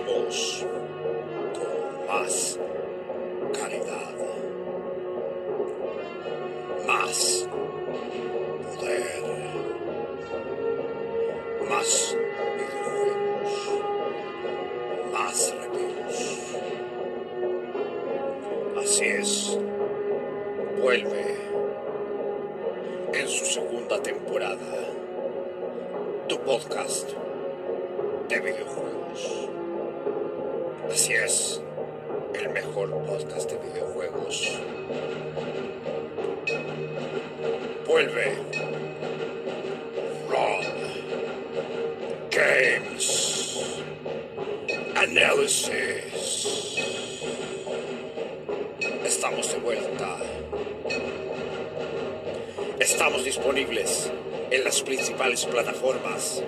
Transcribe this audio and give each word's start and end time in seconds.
volvemos 0.00 0.66
con 1.54 2.06
más 2.06 2.58
calidad, 3.52 4.14
más 6.86 7.48
poder, 8.76 9.22
más 11.68 12.16
videojuegos, 12.56 13.52
más 15.12 15.54
reviews. 15.60 16.56
Así 18.82 19.04
es, 19.04 19.58
vuelve 20.80 21.36
en 23.12 23.28
su 23.28 23.44
segunda 23.44 24.02
temporada 24.02 24.58
tu 26.28 26.38
podcast 26.40 27.10
de 28.28 28.40
videojuegos. 28.40 29.63
Así 30.90 31.12
es, 31.12 31.60
el 32.34 32.48
mejor 32.50 32.90
podcast 33.04 33.50
de 33.50 33.58
videojuegos. 33.58 34.58
Vuelve. 37.86 38.34
Rob. 40.28 40.64
Games. 42.30 43.58
Analysis. 44.94 46.78
Estamos 49.04 49.52
de 49.52 49.58
vuelta. 49.58 50.16
Estamos 52.78 53.24
disponibles 53.24 54.10
en 54.50 54.64
las 54.64 54.82
principales 54.82 55.46
plataformas 55.46 56.42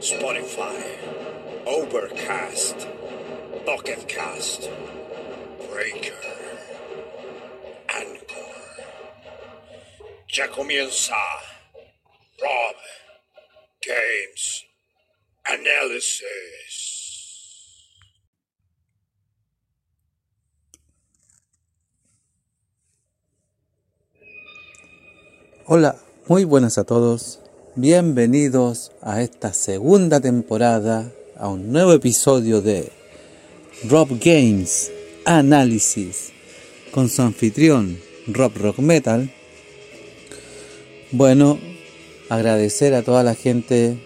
Spotify, 0.00 0.80
Overcast, 1.66 2.84
Pocket 4.40 4.46
Cast, 4.46 4.62
Breaker, 5.70 6.14
Anchor. 7.88 8.56
Ya 10.28 10.48
comienza 10.48 11.14
Rob 12.38 12.76
Games 13.86 14.64
Analysis. 15.44 16.24
Hola, 25.66 25.96
muy 26.26 26.44
buenas 26.44 26.78
a 26.78 26.84
todos. 26.84 27.40
Bienvenidos 27.76 28.92
a 29.02 29.22
esta 29.22 29.52
segunda 29.52 30.20
temporada, 30.20 31.12
a 31.36 31.48
un 31.48 31.70
nuevo 31.72 31.92
episodio 31.92 32.60
de 32.60 32.99
Rob 33.88 34.18
Games 34.22 34.92
Análisis 35.24 36.32
con 36.90 37.08
su 37.08 37.22
anfitrión 37.22 37.98
Rob 38.26 38.52
Rock 38.56 38.78
Metal. 38.80 39.32
Bueno, 41.12 41.58
agradecer 42.28 42.92
a 42.92 43.02
toda 43.02 43.22
la 43.22 43.34
gente 43.34 43.96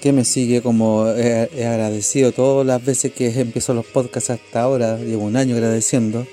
que 0.00 0.12
me 0.12 0.24
sigue 0.24 0.62
como 0.62 1.08
he, 1.08 1.66
agradecido 1.66 2.32
todas 2.32 2.66
las 2.66 2.82
veces 2.82 3.12
que 3.12 3.28
empezó 3.28 3.74
los 3.74 3.84
podcasts 3.84 4.30
hasta 4.30 4.62
ahora, 4.62 4.98
llevo 4.98 5.24
un 5.24 5.36
año 5.36 5.56
agradeciendo 5.56 6.26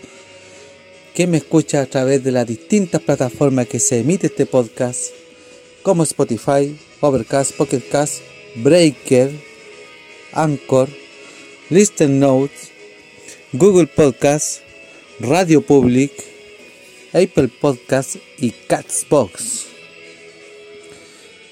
que 1.13 1.27
me 1.27 1.37
escucha 1.37 1.81
a 1.81 1.85
través 1.87 2.23
de 2.23 2.31
las 2.31 2.47
distintas 2.47 3.01
plataformas 3.01 3.67
que 3.67 3.79
se 3.79 3.99
emite 3.99 4.27
este 4.27 4.45
podcast, 4.45 5.11
como 5.81 6.03
Spotify, 6.03 6.77
Overcast, 7.01 7.53
Pocket 7.55 7.81
Cast, 7.89 8.21
Breaker, 8.55 9.31
Anchor, 10.33 10.89
Listen 11.69 12.19
Notes, 12.19 12.74
Google 13.57 13.87
Podcast, 13.87 14.59
Radio 15.21 15.61
Public, 15.61 16.11
Apple 17.13 17.47
Podcast 17.61 18.17
y 18.37 18.49
Catsbox. 18.51 19.67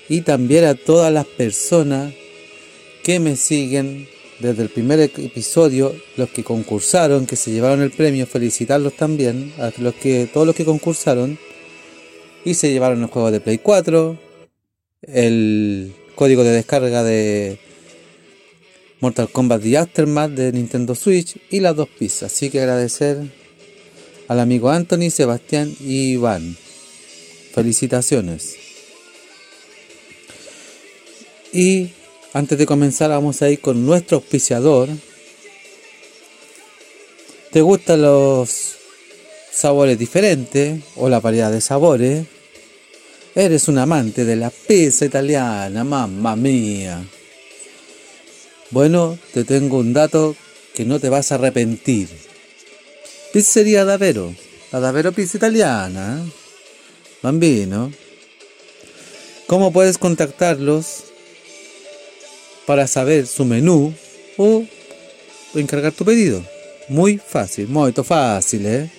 Y 0.09 0.21
también 0.21 0.65
a 0.65 0.75
todas 0.75 1.13
las 1.13 1.25
personas 1.25 2.13
que 3.03 3.21
me 3.21 3.37
siguen 3.37 4.09
desde 4.39 4.63
el 4.63 4.69
primer 4.69 4.99
episodio, 4.99 5.95
los 6.17 6.29
que 6.29 6.43
concursaron, 6.43 7.25
que 7.25 7.37
se 7.37 7.51
llevaron 7.51 7.81
el 7.81 7.91
premio, 7.91 8.27
felicitarlos 8.27 8.97
también, 8.97 9.53
a 9.57 9.71
los 9.77 9.93
que, 9.93 10.27
todos 10.27 10.45
los 10.45 10.57
que 10.57 10.65
concursaron, 10.65 11.39
y 12.43 12.55
se 12.55 12.69
llevaron 12.69 13.01
el 13.01 13.07
juego 13.07 13.31
de 13.31 13.39
Play 13.39 13.59
4, 13.59 14.19
el 15.03 15.93
código 16.15 16.43
de 16.43 16.51
descarga 16.51 17.01
de 17.01 17.59
Mortal 19.03 19.27
Kombat 19.27 19.61
The 19.61 19.77
Aftermath 19.79 20.31
de 20.31 20.53
Nintendo 20.53 20.95
Switch 20.95 21.35
y 21.49 21.59
las 21.59 21.75
dos 21.75 21.89
pizzas. 21.89 22.31
Así 22.31 22.49
que 22.49 22.61
agradecer 22.61 23.17
al 24.29 24.39
amigo 24.39 24.69
Anthony, 24.69 25.09
Sebastián 25.11 25.75
y 25.81 26.13
Iván. 26.13 26.55
Felicitaciones. 27.53 28.55
Y 31.51 31.89
antes 32.31 32.57
de 32.57 32.65
comenzar 32.65 33.09
vamos 33.09 33.41
a 33.41 33.49
ir 33.49 33.59
con 33.59 33.85
nuestro 33.85 34.19
auspiciador. 34.19 34.87
¿Te 37.51 37.61
gustan 37.61 38.03
los 38.03 38.75
sabores 39.51 39.99
diferentes 39.99 40.79
o 40.95 41.09
la 41.09 41.19
variedad 41.19 41.51
de 41.51 41.59
sabores? 41.59 42.25
Eres 43.35 43.67
un 43.67 43.79
amante 43.79 44.23
de 44.23 44.37
la 44.37 44.49
pizza 44.49 45.03
italiana, 45.03 45.83
mamma 45.83 46.37
mía. 46.37 47.03
Bueno, 48.73 49.17
te 49.33 49.45
tengo 49.45 49.77
un 49.77 49.93
dato 49.93 50.35
que 50.75 50.83
no 50.83 50.99
te 50.99 51.07
vas 51.07 51.31
a 51.31 51.35
arrepentir. 51.35 52.09
Pizzería 53.31 53.85
Davero, 53.85 54.35
la 54.71 54.81
Davero 54.81 55.13
Pizza 55.13 55.37
Italiana. 55.37 56.21
Bambino. 57.21 57.93
¿Cómo 59.47 59.71
puedes 59.71 59.97
contactarlos? 59.97 61.13
para 62.65 62.87
saber 62.87 63.27
su 63.27 63.45
menú 63.45 63.93
o 64.37 64.65
encargar 65.55 65.91
tu 65.91 66.05
pedido. 66.05 66.43
Muy 66.87 67.17
fácil, 67.17 67.67
muy 67.67 67.91
fácil, 67.91 68.65
¿eh? 68.65 68.89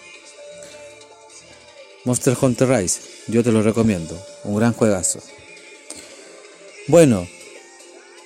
Monster 2.06 2.36
Hunter 2.40 2.68
Rise, 2.68 3.00
yo 3.26 3.42
te 3.42 3.50
lo 3.50 3.62
recomiendo, 3.62 4.16
un 4.44 4.56
gran 4.56 4.72
juegazo. 4.72 5.20
Bueno, 6.86 7.26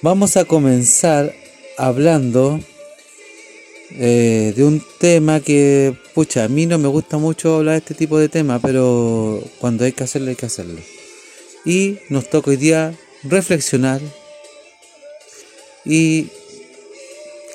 vamos 0.02 0.36
a 0.36 0.44
comenzar 0.44 1.34
hablando 1.78 2.60
eh, 3.92 4.52
de 4.54 4.64
un 4.64 4.84
tema 4.98 5.40
que, 5.40 5.96
pucha, 6.12 6.44
a 6.44 6.48
mí 6.48 6.66
no 6.66 6.76
me 6.78 6.88
gusta 6.88 7.16
mucho 7.16 7.56
hablar 7.56 7.72
de 7.72 7.78
este 7.78 7.94
tipo 7.94 8.18
de 8.18 8.28
temas, 8.28 8.60
pero 8.62 9.42
cuando 9.58 9.86
hay 9.86 9.92
que 9.92 10.04
hacerlo, 10.04 10.28
hay 10.28 10.36
que 10.36 10.44
hacerlo. 10.44 10.78
Y 11.64 11.96
nos 12.10 12.28
toca 12.28 12.50
hoy 12.50 12.58
día 12.58 12.94
reflexionar 13.22 14.02
y 15.86 16.28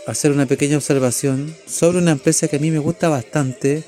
hacer 0.08 0.32
una 0.32 0.48
pequeña 0.48 0.78
observación 0.78 1.56
sobre 1.68 2.00
una 2.00 2.12
empresa 2.12 2.48
que 2.48 2.56
a 2.56 2.60
mí 2.60 2.72
me 2.72 2.80
gusta 2.80 3.10
bastante, 3.10 3.84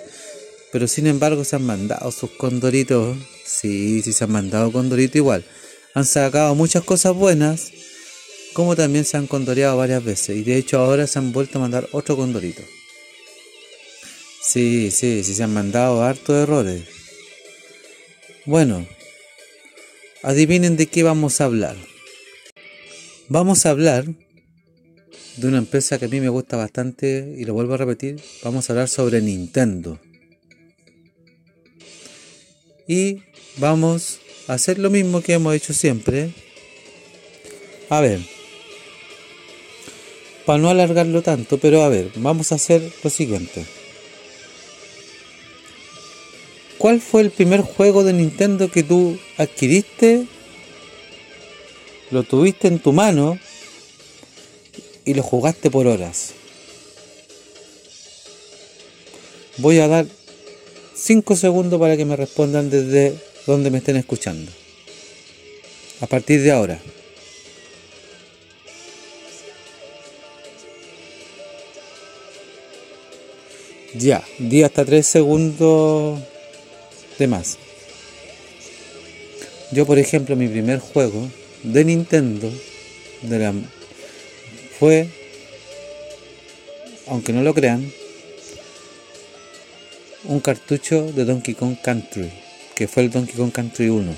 pero 0.78 0.88
sin 0.88 1.08
embargo 1.08 1.44
se 1.44 1.56
han 1.56 1.66
mandado 1.66 2.12
sus 2.12 2.30
condoritos. 2.30 3.18
Sí, 3.44 4.04
sí 4.04 4.14
se 4.14 4.26
han 4.26 4.32
mandado 4.32 4.72
condoritos 4.72 5.16
igual. 5.16 5.44
han 5.96 6.06
sacado 6.06 6.54
muchas 6.54 6.84
cosas 6.84 7.16
buenas, 7.16 7.72
como 8.54 8.76
también 8.76 9.04
se 9.04 9.18
han 9.18 9.26
condoreado 9.26 9.76
varias 9.76 10.04
veces. 10.04 10.38
Y 10.38 10.44
de 10.44 10.56
hecho 10.56 10.78
ahora 10.78 11.08
se 11.08 11.18
han 11.18 11.32
vuelto 11.32 11.58
a 11.58 11.62
mandar 11.62 11.90
otro 11.94 12.16
condorito. 12.16 12.62
Sí, 14.40 14.92
sí, 14.92 15.24
sí 15.24 15.34
se 15.34 15.42
han 15.42 15.52
mandado 15.52 16.04
hartos 16.04 16.36
errores. 16.36 16.84
Bueno, 18.46 18.86
adivinen 20.22 20.78
de 20.78 20.86
qué 20.86 21.02
vamos 21.02 21.42
a 21.42 21.46
hablar. 21.46 21.76
Vamos 23.30 23.66
a 23.66 23.72
hablar 23.72 24.06
de 25.38 25.48
una 25.48 25.58
empresa 25.58 25.98
que 25.98 26.06
a 26.06 26.10
mí 26.10 26.22
me 26.22 26.30
gusta 26.30 26.56
bastante 26.56 27.34
y 27.36 27.46
lo 27.46 27.56
vuelvo 27.56 27.74
a 27.74 27.78
repetir, 27.78 28.22
vamos 28.44 28.70
a 28.70 28.74
hablar 28.74 28.90
sobre 28.90 29.22
Nintendo. 29.22 30.00
Y 32.88 33.22
vamos 33.58 34.20
a 34.48 34.54
hacer 34.54 34.80
lo 34.80 34.90
mismo 34.90 35.22
que 35.22 35.34
hemos 35.34 35.54
hecho 35.54 35.74
siempre. 35.74 36.32
A 37.90 38.02
ver, 38.02 38.22
para 40.46 40.60
no 40.60 40.70
alargarlo 40.70 41.22
tanto, 41.22 41.58
pero 41.58 41.84
a 41.84 41.90
ver, 41.90 42.12
vamos 42.16 42.52
a 42.52 42.56
hacer 42.56 42.82
lo 43.04 43.10
siguiente. 43.10 43.66
¿Cuál 46.78 47.02
fue 47.02 47.22
el 47.22 47.32
primer 47.32 47.62
juego 47.62 48.04
de 48.04 48.14
Nintendo 48.14 48.72
que 48.72 48.84
tú 48.84 49.18
adquiriste? 49.38 50.26
Lo 52.12 52.24
tuviste 52.24 52.68
en 52.68 52.80
tu 52.80 52.94
mano 52.94 53.38
y 55.04 55.14
lo 55.14 55.24
jugaste 55.24 55.70
por 55.72 55.88
horas. 55.88 56.34
Voy 59.58 59.80
a 59.80 59.88
dar 59.88 60.06
5 60.98 61.36
segundos 61.36 61.80
para 61.80 61.96
que 61.96 62.06
me 62.06 62.16
respondan 62.16 62.72
desde 62.72 63.14
donde 63.46 63.70
me 63.70 63.78
estén 63.78 63.98
escuchando. 63.98 64.52
A 66.02 66.08
partir 66.08 66.42
de 66.42 66.52
ahora. 66.52 66.80
Ya, 73.94 74.24
di 74.40 74.64
hasta 74.64 74.86
3 74.86 75.06
segundos 75.06 76.20
de 77.20 77.28
más. 77.28 77.58
Yo, 79.72 79.86
por 79.86 80.00
ejemplo, 80.00 80.36
mi 80.36 80.48
primer 80.48 80.80
juego 80.80 81.30
de 81.62 81.86
Nintendo 81.86 82.52
de 83.22 83.40
la 83.40 83.54
fue, 84.80 85.08
aunque 87.08 87.34
no 87.34 87.42
lo 87.42 87.54
crean, 87.54 87.92
un 90.28 90.40
cartucho 90.40 91.12
de 91.12 91.26
Donkey 91.26 91.56
Kong 91.56 91.78
Country, 91.82 92.32
que 92.76 92.88
fue 92.88 93.04
el 93.04 93.12
Donkey 93.12 93.36
Kong 93.36 93.52
Country 93.52 93.90
1. 93.90 94.14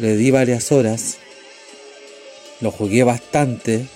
Le 0.00 0.16
di 0.16 0.30
varias 0.30 0.72
horas, 0.72 1.18
lo 2.60 2.70
jugué 2.70 3.02
bastante, 3.04 3.86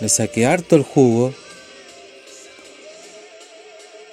le 0.00 0.08
saqué 0.08 0.46
harto 0.46 0.76
el 0.76 0.82
jugo 0.82 1.34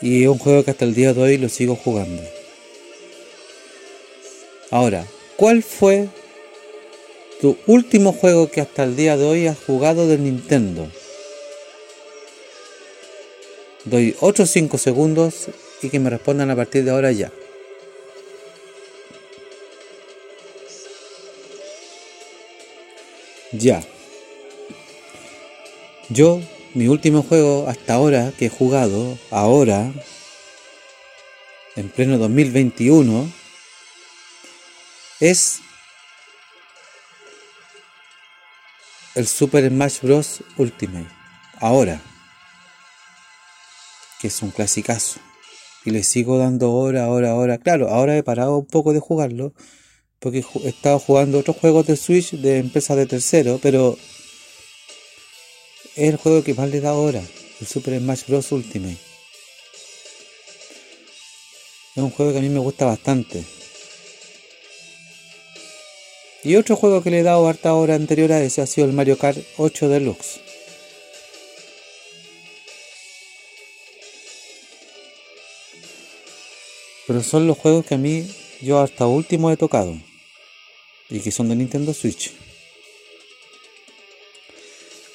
y 0.01 0.23
es 0.23 0.29
un 0.29 0.39
juego 0.39 0.63
que 0.63 0.71
hasta 0.71 0.85
el 0.85 0.95
día 0.95 1.13
de 1.13 1.21
hoy 1.21 1.37
lo 1.37 1.49
sigo 1.49 1.75
jugando. 1.75 2.23
Ahora, 4.71 5.05
¿cuál 5.35 5.63
fue 5.63 6.09
tu 7.41 7.57
último 7.65 8.13
juego 8.13 8.51
que 8.51 8.61
hasta 8.61 8.83
el 8.83 8.95
día 8.95 9.17
de 9.17 9.25
hoy 9.25 9.47
has 9.47 9.57
jugado 9.57 10.07
del 10.07 10.23
Nintendo. 10.23 10.87
Doy 13.85 14.15
otros 14.19 14.51
5 14.51 14.77
segundos 14.77 15.47
y 15.81 15.89
que 15.89 15.99
me 15.99 16.09
respondan 16.09 16.51
a 16.51 16.55
partir 16.55 16.83
de 16.83 16.91
ahora 16.91 17.11
ya. 17.11 17.31
Ya. 23.51 23.83
Yo, 26.09 26.41
mi 26.73 26.87
último 26.87 27.23
juego 27.23 27.67
hasta 27.67 27.95
ahora 27.95 28.31
que 28.37 28.45
he 28.45 28.49
jugado, 28.49 29.17
ahora, 29.29 29.91
en 31.75 31.89
pleno 31.89 32.17
2021, 32.17 33.31
es 35.19 35.59
el 39.15 39.27
Super 39.27 39.69
Smash 39.69 40.01
Bros. 40.01 40.43
Ultimate. 40.57 41.07
Ahora. 41.59 42.10
Que 44.21 44.27
es 44.27 44.41
un 44.41 44.51
clasicazo. 44.51 45.19
Y 45.83 45.89
le 45.89 46.03
sigo 46.03 46.37
dando 46.37 46.71
hora, 46.71 47.09
hora, 47.09 47.33
hora. 47.35 47.57
Claro, 47.57 47.89
ahora 47.89 48.15
he 48.15 48.23
parado 48.23 48.57
un 48.57 48.67
poco 48.67 48.93
de 48.93 48.99
jugarlo. 48.99 49.53
Porque 50.19 50.45
he 50.63 50.69
estado 50.69 50.99
jugando 50.99 51.39
otros 51.39 51.57
juegos 51.57 51.87
de 51.87 51.97
Switch 51.97 52.33
de 52.33 52.59
empresas 52.59 52.97
de 52.97 53.07
tercero. 53.07 53.59
Pero 53.61 53.97
es 55.95 56.09
el 56.09 56.17
juego 56.17 56.43
que 56.43 56.53
más 56.53 56.69
le 56.69 56.81
da 56.81 56.91
ahora. 56.91 57.21
El 57.59 57.67
Super 57.67 57.99
Smash 57.99 58.27
Bros. 58.27 58.51
Ultimate. 58.51 58.97
Es 61.95 62.03
un 62.03 62.11
juego 62.11 62.31
que 62.31 62.37
a 62.37 62.41
mí 62.41 62.49
me 62.49 62.59
gusta 62.59 62.85
bastante. 62.85 63.43
Y 66.43 66.55
otro 66.55 66.75
juego 66.75 67.03
que 67.03 67.11
le 67.11 67.19
he 67.19 67.23
dado 67.23 67.47
harta 67.47 67.73
hora 67.73 67.95
anterior 67.95 68.31
a 68.31 68.41
ese 68.41 68.61
ha 68.61 68.67
sido 68.67 68.87
el 68.87 68.93
Mario 68.93 69.17
Kart 69.17 69.37
8 69.57 69.89
Deluxe. 69.89 70.50
Pero 77.11 77.23
son 77.23 77.45
los 77.45 77.57
juegos 77.57 77.85
que 77.85 77.95
a 77.95 77.97
mí 77.97 78.25
yo 78.61 78.79
hasta 78.79 79.05
último 79.05 79.51
he 79.51 79.57
tocado. 79.57 79.99
Y 81.09 81.19
que 81.19 81.29
son 81.29 81.49
de 81.49 81.57
Nintendo 81.57 81.93
Switch. 81.93 82.31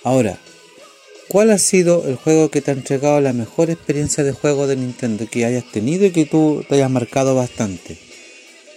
Ahora, 0.04 0.38
¿cuál 1.28 1.50
ha 1.50 1.56
sido 1.56 2.06
el 2.06 2.16
juego 2.16 2.50
que 2.50 2.60
te 2.60 2.70
ha 2.70 2.74
entregado 2.74 3.22
la 3.22 3.32
mejor 3.32 3.70
experiencia 3.70 4.24
de 4.24 4.32
juego 4.32 4.66
de 4.66 4.76
Nintendo 4.76 5.26
que 5.26 5.46
hayas 5.46 5.64
tenido 5.72 6.04
y 6.04 6.10
que 6.10 6.26
tú 6.26 6.62
te 6.68 6.74
hayas 6.74 6.90
marcado 6.90 7.34
bastante? 7.34 7.96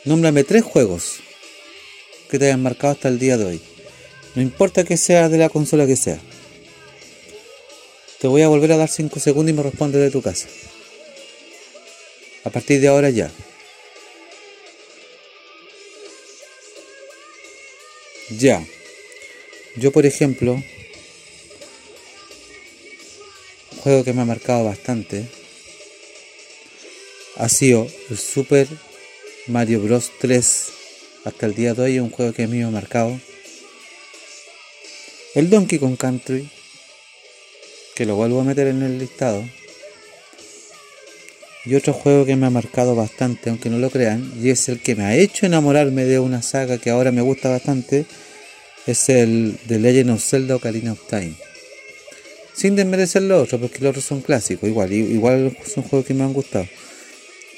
Nómbrame 0.06 0.46
tres 0.46 0.64
juegos 0.64 1.20
que 2.30 2.40
te 2.40 2.46
hayan 2.46 2.64
marcado 2.64 2.94
hasta 2.94 3.10
el 3.10 3.20
día 3.20 3.36
de 3.36 3.44
hoy. 3.44 3.62
No 4.36 4.42
importa 4.42 4.86
que 4.86 4.96
sea 4.96 5.28
de 5.28 5.40
la 5.40 5.50
consola 5.50 5.86
que 5.86 5.98
sea. 5.98 6.22
Te 8.22 8.30
voy 8.30 8.44
a 8.44 8.48
volver 8.48 8.72
a 8.72 8.78
dar 8.78 8.88
5 8.88 9.20
segundos 9.20 9.52
y 9.52 9.58
me 9.58 9.64
respondes 9.64 10.00
de 10.00 10.10
tu 10.10 10.22
casa. 10.22 10.48
A 12.44 12.50
partir 12.50 12.80
de 12.82 12.88
ahora 12.88 13.10
ya. 13.10 13.32
Ya. 18.30 18.66
Yo 19.76 19.92
por 19.92 20.06
ejemplo, 20.06 20.54
un 23.72 23.80
juego 23.82 24.04
que 24.04 24.14
me 24.14 24.22
ha 24.22 24.26
marcado 24.26 24.66
bastante 24.66 25.26
ha 27.38 27.48
sido 27.48 27.88
el 28.10 28.18
Super 28.18 28.68
Mario 29.48 29.82
Bros 29.82 30.12
3 30.20 30.70
hasta 31.26 31.46
el 31.46 31.56
día 31.56 31.74
de 31.74 31.82
hoy 31.82 31.96
es 31.96 32.02
un 32.02 32.12
juego 32.12 32.34
que 32.34 32.44
a 32.44 32.48
mí 32.48 32.58
me 32.58 32.66
ha 32.66 32.70
marcado. 32.70 33.20
El 35.36 35.50
Donkey 35.50 35.80
Kong 35.80 35.98
Country, 35.98 36.50
que 37.96 38.06
lo 38.06 38.16
vuelvo 38.16 38.42
a 38.42 38.44
meter 38.44 38.68
en 38.68 38.82
el 38.82 39.00
listado. 39.00 39.44
Y 41.66 41.76
otro 41.76 41.94
juego 41.94 42.26
que 42.26 42.36
me 42.36 42.46
ha 42.46 42.50
marcado 42.50 42.96
bastante, 42.96 43.50
aunque 43.50 43.70
no 43.70 43.78
lo 43.80 43.90
crean, 43.90 44.32
y 44.42 44.50
es 44.50 44.70
el 44.70 44.80
que 44.80 44.96
me 44.96 45.04
ha 45.04 45.16
hecho 45.16 45.46
enamorarme 45.46 46.06
de 46.06 46.20
una 46.20 46.42
saga 46.42 46.78
que 46.78 46.90
ahora 46.90 47.12
me 47.12 47.22
gusta 47.22 47.50
bastante, 47.50 48.06
es 48.88 49.10
el 49.10 49.58
de 49.66 49.80
Legend 49.80 50.12
of 50.12 50.24
Zelda 50.24 50.56
Ocarina 50.56 50.94
of 50.94 51.08
Time. 51.10 51.34
Sin 52.54 52.76
desmerecer 52.76 53.24
los 53.24 53.44
otros, 53.44 53.62
porque 53.62 53.80
los 53.80 53.90
otros 53.92 54.06
son 54.06 54.22
clásicos, 54.22 54.70
igual, 54.70 54.92
igual 54.94 55.56
son 55.66 55.84
juegos 55.84 56.08
que 56.08 56.14
me 56.14 56.24
han 56.24 56.34
gustado. 56.34 56.68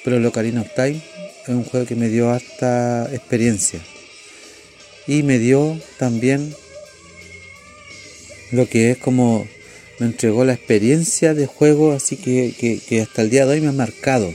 Pero 0.03 0.17
el 0.17 0.25
Ocarina 0.25 0.61
of 0.61 0.73
Time 0.75 0.99
es 1.43 1.49
un 1.49 1.63
juego 1.63 1.85
que 1.85 1.95
me 1.95 2.09
dio 2.09 2.31
harta 2.31 3.07
experiencia. 3.13 3.79
Y 5.07 5.23
me 5.23 5.39
dio 5.39 5.79
también 5.97 6.53
lo 8.51 8.67
que 8.67 8.91
es 8.91 8.97
como 8.97 9.47
me 10.01 10.07
entregó 10.07 10.43
la 10.45 10.53
experiencia 10.53 11.35
de 11.35 11.45
juego, 11.45 11.91
así 11.91 12.17
que, 12.17 12.81
que, 12.87 13.01
hasta 13.01 13.21
el 13.21 13.29
día 13.29 13.45
de 13.45 13.53
hoy 13.53 13.61
me 13.61 13.67
ha 13.67 13.71
marcado 13.71 14.33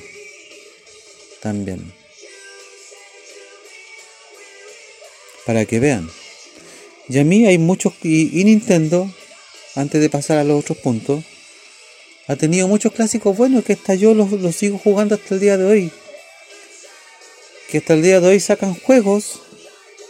también. 1.43 1.93
Para 5.45 5.65
que 5.65 5.81
vean. 5.81 6.09
Y 7.09 7.19
a 7.19 7.25
mí 7.25 7.49
hay 7.49 7.59
muchos, 7.59 7.95
y, 8.05 8.45
Nintendo, 8.45 9.11
antes 9.75 10.01
de 10.01 10.09
pasar 10.09 10.39
a 10.39 10.45
los 10.45 10.61
otros 10.61 10.79
puntos, 10.79 11.25
ha 12.29 12.37
tenido 12.37 12.69
muchos 12.69 12.93
clásicos 12.93 13.37
buenos 13.37 13.65
que 13.65 13.73
hasta 13.73 13.97
yo 13.97 14.15
los, 14.15 14.31
los 14.31 14.55
sigo 14.55 14.79
jugando 14.79 15.17
hasta 15.17 15.35
el 15.35 15.41
día 15.41 15.59
de 15.59 15.65
hoy 15.65 15.93
que 17.69 17.79
hasta 17.79 17.95
el 17.95 18.03
día 18.03 18.21
de 18.21 18.29
hoy 18.29 18.39
sacan 18.39 18.75
juegos 18.75 19.41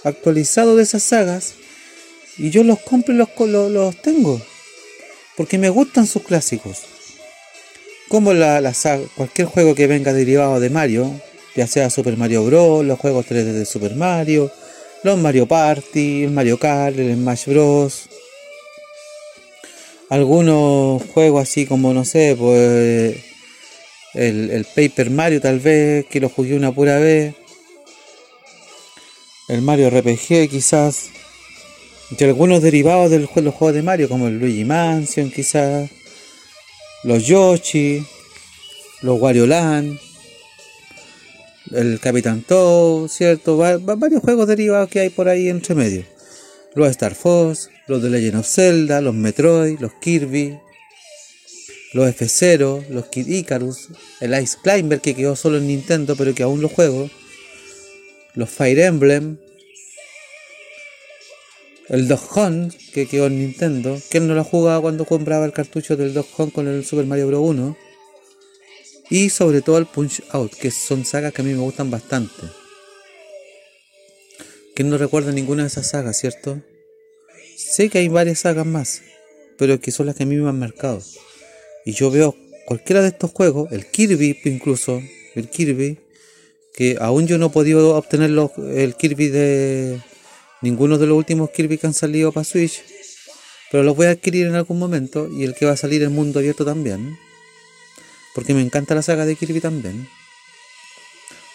actualizados 0.05 0.77
de 0.77 0.83
esas 0.83 1.03
sagas 1.03 1.55
y 2.37 2.51
yo 2.51 2.63
los 2.63 2.79
compro 2.81 3.15
y 3.15 3.17
los, 3.17 3.31
los, 3.71 3.97
tengo 4.03 4.43
porque 5.37 5.59
me 5.59 5.71
gustan 5.71 6.07
sus 6.07 6.23
clásicos 6.23 6.83
como 8.09 8.33
la, 8.33 8.73
cualquier 9.17 9.49
juego 9.49 9.75
que 9.75 9.87
venga 9.87 10.13
derivado 10.13 10.61
de 10.61 10.71
Mario 10.71 11.21
ya 11.55 11.67
sea 11.67 11.91
Super 11.91 12.17
Mario 12.17 12.45
Bros 12.45 12.85
los 12.85 12.99
juegos 12.99 13.27
3D 13.27 13.53
de 13.53 13.65
Super 13.65 13.95
Mario 13.95 14.51
los 15.07 15.19
Mario 15.19 15.47
Party, 15.47 16.25
el 16.25 16.33
Mario 16.33 16.59
Kart, 16.59 16.99
el 16.99 17.15
Smash 17.15 17.47
Bros. 17.47 18.09
Algunos 20.09 21.03
juegos 21.15 21.43
así 21.43 21.65
como, 21.65 21.93
no 21.93 22.05
sé, 22.05 22.35
pues 22.37 23.17
el, 24.15 24.51
el 24.51 24.65
Paper 24.65 25.11
Mario 25.11 25.41
tal 25.41 25.61
vez, 25.61 26.07
que 26.07 26.19
lo 26.19 26.29
jugué 26.29 26.57
una 26.57 26.73
pura 26.73 26.99
vez. 26.99 27.35
El 29.49 29.63
Mario 29.63 29.91
RPG 29.91 30.49
quizás. 30.51 31.11
Y 32.11 32.25
algunos 32.25 32.63
derivados 32.63 33.11
de 33.11 33.19
los 33.19 33.29
juegos 33.31 33.75
de 33.75 33.83
Mario, 33.83 34.09
como 34.09 34.29
el 34.29 34.39
Luigi 34.39 34.65
Mansion 34.65 35.31
quizás. 35.31 35.91
Los 37.03 37.27
Yoshi. 37.27 38.05
Los 39.03 39.21
Wario 39.21 39.47
Land. 39.47 39.99
El 41.73 41.99
Capitán 41.99 42.43
Toad, 42.43 43.09
¿cierto? 43.09 43.57
varios 43.57 44.23
juegos 44.23 44.47
derivados 44.47 44.89
que 44.89 45.01
hay 45.01 45.09
por 45.09 45.29
ahí 45.29 45.49
entre 45.49 45.75
medio. 45.75 46.05
Los 46.75 46.91
Star 46.91 47.15
Fox, 47.15 47.71
los 47.89 48.03
de 48.03 48.11
Legend 48.11 48.37
of 48.37 48.47
Zelda, 48.47 49.01
los 49.01 49.15
Metroid, 49.15 49.81
los 49.81 49.93
Kirby, 49.95 50.59
los 51.93 52.09
F0, 52.09 52.89
los 52.89 53.07
Kid 53.07 53.27
Icarus, 53.27 53.89
el 54.21 54.41
Ice 54.41 54.59
Climber 54.63 55.01
que 55.01 55.15
quedó 55.15 55.35
solo 55.35 55.57
en 55.57 55.67
Nintendo 55.67 56.15
pero 56.15 56.35
que 56.35 56.43
aún 56.43 56.61
lo 56.61 56.69
juego, 56.69 57.11
los 58.35 58.51
Fire 58.51 58.79
Emblem, 58.81 59.39
el 61.89 62.09
Dog 62.09 62.21
que 62.93 63.07
quedó 63.07 63.27
en 63.27 63.39
Nintendo, 63.39 64.01
que 64.11 64.21
no 64.21 64.35
lo 64.35 64.45
jugaba 64.45 64.81
cuando 64.81 65.05
compraba 65.05 65.45
el 65.45 65.53
cartucho 65.53 65.97
del 65.97 66.15
Dog 66.15 66.27
con 66.53 66.67
el 66.67 66.85
Super 66.85 67.07
Mario 67.07 67.29
Bros. 67.29 67.43
1, 67.45 67.77
y 69.09 69.31
sobre 69.31 69.63
todo 69.63 69.79
el 69.79 69.87
Punch 69.87 70.23
Out, 70.31 70.55
que 70.55 70.71
son 70.71 71.05
sagas 71.05 71.33
que 71.33 71.43
a 71.43 71.45
mí 71.45 71.53
me 71.53 71.61
gustan 71.61 71.91
bastante. 71.91 72.43
Que 74.75 74.83
no 74.83 74.99
recuerda 74.99 75.31
ninguna 75.33 75.63
de 75.63 75.69
esas 75.69 75.89
sagas, 75.89 76.19
¿cierto? 76.19 76.61
Sé 77.57 77.89
que 77.89 77.99
hay 77.99 78.09
varias 78.09 78.41
sagas 78.41 78.67
más, 78.67 79.03
pero 79.57 79.81
que 79.81 79.93
son 79.93 80.07
las 80.07 80.17
que 80.17 80.25
a 80.25 80.27
mí 80.27 80.37
me 80.37 80.49
han 80.49 80.59
marcado. 80.59 81.03
Y 81.85 81.93
yo 81.93 82.11
veo 82.11 82.35
cualquiera 82.67 83.01
de 83.01 83.09
estos 83.09 83.31
juegos, 83.31 83.71
el 83.71 83.87
Kirby 83.87 84.41
incluso, 84.45 85.01
el 85.37 85.49
Kirby, 85.49 85.99
que 86.75 86.99
aún 87.01 87.27
yo 87.29 87.39
no 87.39 87.47
he 87.47 87.51
podido 87.51 87.97
obtener 87.97 88.31
el 88.31 88.95
Kirby 88.97 89.29
de 89.29 90.01
ninguno 90.63 90.99
de 90.99 91.07
los 91.07 91.17
últimos 91.17 91.51
Kirby 91.51 91.79
que 91.79 91.87
han 91.87 91.95
salido 91.95 92.33
para 92.33 92.45
Switch, 92.45 92.83
pero 93.71 93.83
los 93.83 93.97
voy 93.97 94.07
a 94.07 94.11
adquirir 94.11 94.47
en 94.47 94.55
algún 94.55 94.79
momento 94.79 95.29
y 95.31 95.45
el 95.45 95.55
que 95.55 95.67
va 95.67 95.73
a 95.73 95.77
salir 95.77 96.03
en 96.03 96.13
mundo 96.13 96.39
abierto 96.39 96.65
también, 96.65 97.19
porque 98.35 98.55
me 98.55 98.63
encanta 98.63 98.95
la 98.95 99.03
saga 99.03 99.27
de 99.27 99.37
Kirby 99.37 99.61
también. 99.61 100.09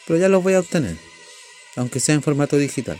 Pero 0.08 0.20
ya 0.20 0.30
los 0.30 0.44
voy 0.44 0.54
a 0.54 0.60
obtener, 0.60 0.98
aunque 1.76 2.00
sea 2.00 2.16
en 2.16 2.24
formato 2.24 2.58
digital. 2.58 3.00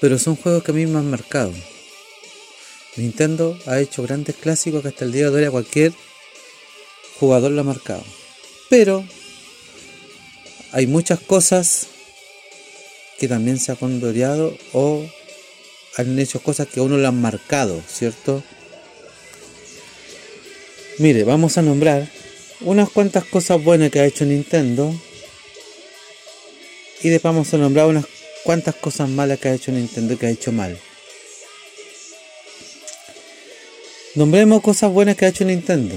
Pero 0.00 0.18
son 0.18 0.36
juegos 0.36 0.62
que 0.62 0.70
a 0.70 0.74
mí 0.74 0.86
me 0.86 0.98
han 0.98 1.10
marcado. 1.10 1.52
Nintendo 2.96 3.58
ha 3.66 3.78
hecho 3.78 4.02
grandes 4.02 4.36
clásicos 4.36 4.82
que 4.82 4.88
hasta 4.88 5.04
el 5.04 5.12
día 5.12 5.30
de 5.30 5.36
hoy 5.36 5.44
a 5.44 5.50
cualquier 5.50 5.92
jugador 7.18 7.52
lo 7.52 7.60
ha 7.60 7.64
marcado. 7.64 8.04
Pero 8.68 9.04
hay 10.72 10.86
muchas 10.86 11.20
cosas 11.20 11.88
que 13.20 13.28
también 13.28 13.58
se 13.58 13.70
han 13.70 13.76
condoreado 13.76 14.56
o 14.72 15.04
han 15.98 16.18
hecho 16.18 16.42
cosas 16.42 16.66
que 16.68 16.80
a 16.80 16.82
uno 16.82 16.96
le 16.96 17.06
han 17.06 17.20
marcado, 17.20 17.82
¿cierto? 17.86 18.42
Mire, 20.96 21.24
vamos 21.24 21.58
a 21.58 21.62
nombrar 21.62 22.08
unas 22.62 22.88
cuantas 22.88 23.24
cosas 23.24 23.62
buenas 23.62 23.90
que 23.90 24.00
ha 24.00 24.06
hecho 24.06 24.24
Nintendo 24.24 24.98
y 27.02 27.10
después 27.10 27.34
vamos 27.34 27.52
a 27.52 27.58
nombrar 27.58 27.86
unas 27.88 28.06
cuántas 28.42 28.74
cosas 28.76 29.10
malas 29.10 29.38
que 29.38 29.48
ha 29.48 29.54
hecho 29.54 29.70
Nintendo 29.70 30.18
que 30.18 30.26
ha 30.26 30.30
hecho 30.30 30.50
mal. 30.50 30.78
Nombremos 34.14 34.62
cosas 34.62 34.90
buenas 34.90 35.16
que 35.16 35.26
ha 35.26 35.28
hecho 35.28 35.44
Nintendo. 35.44 35.94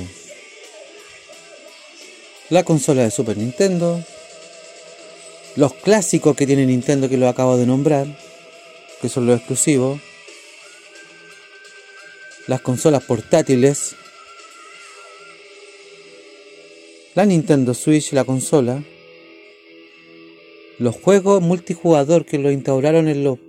La 2.50 2.66
consola 2.66 3.04
de 3.04 3.12
Super 3.12 3.38
Nintendo. 3.38 4.04
Los 5.56 5.74
clásicos 5.74 6.36
que 6.36 6.48
tiene 6.48 6.66
Nintendo 6.66 7.10
que 7.10 7.18
lo 7.18 7.28
acabo 7.28 7.58
de 7.58 7.66
nombrar. 7.66 8.08
Que 9.02 9.10
son 9.10 9.26
los 9.26 9.38
exclusivos. 9.38 10.00
Las 12.48 12.62
consolas 12.62 13.04
portátiles. 13.04 13.96
La 17.16 17.26
Nintendo 17.26 17.74
Switch, 17.74 18.14
la 18.14 18.24
consola 18.24 18.84
los 20.80 20.96
juegos 20.96 21.42
multijugador 21.42 22.26
que 22.26 22.40
lo 22.40 22.52
instauraron 22.52 23.08
en 23.08 23.24
los, 23.24 23.40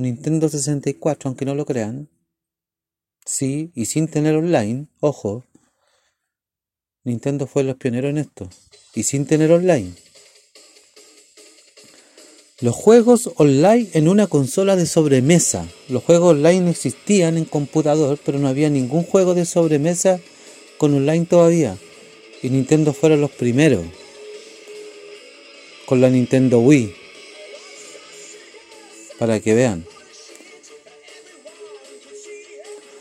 Nintendo 0.00 0.48
64, 0.48 1.28
aunque 1.28 1.44
no 1.44 1.54
lo 1.54 1.66
crean, 1.66 2.08
sí, 3.24 3.70
y 3.74 3.86
sin 3.86 4.08
tener 4.08 4.36
online, 4.36 4.86
ojo, 5.00 5.44
Nintendo 7.04 7.46
fue 7.46 7.62
los 7.62 7.76
pioneros 7.76 8.10
en 8.10 8.18
esto, 8.18 8.48
y 8.94 9.02
sin 9.02 9.26
tener 9.26 9.52
online. 9.52 9.92
Los 12.62 12.74
juegos 12.74 13.32
online 13.36 13.86
en 13.92 14.08
una 14.08 14.28
consola 14.28 14.76
de 14.76 14.86
sobremesa. 14.86 15.68
Los 15.90 16.02
juegos 16.02 16.30
online 16.30 16.70
existían 16.70 17.36
en 17.36 17.44
computador, 17.44 18.18
pero 18.24 18.38
no 18.38 18.48
había 18.48 18.70
ningún 18.70 19.02
juego 19.02 19.34
de 19.34 19.44
sobremesa 19.44 20.20
con 20.78 20.94
online 20.94 21.26
todavía. 21.26 21.76
Y 22.42 22.48
Nintendo 22.48 22.94
fueron 22.94 23.20
los 23.20 23.30
primeros 23.30 23.84
con 25.84 26.00
la 26.00 26.08
Nintendo 26.08 26.60
Wii. 26.60 26.94
Para 29.18 29.38
que 29.38 29.52
vean. 29.52 29.84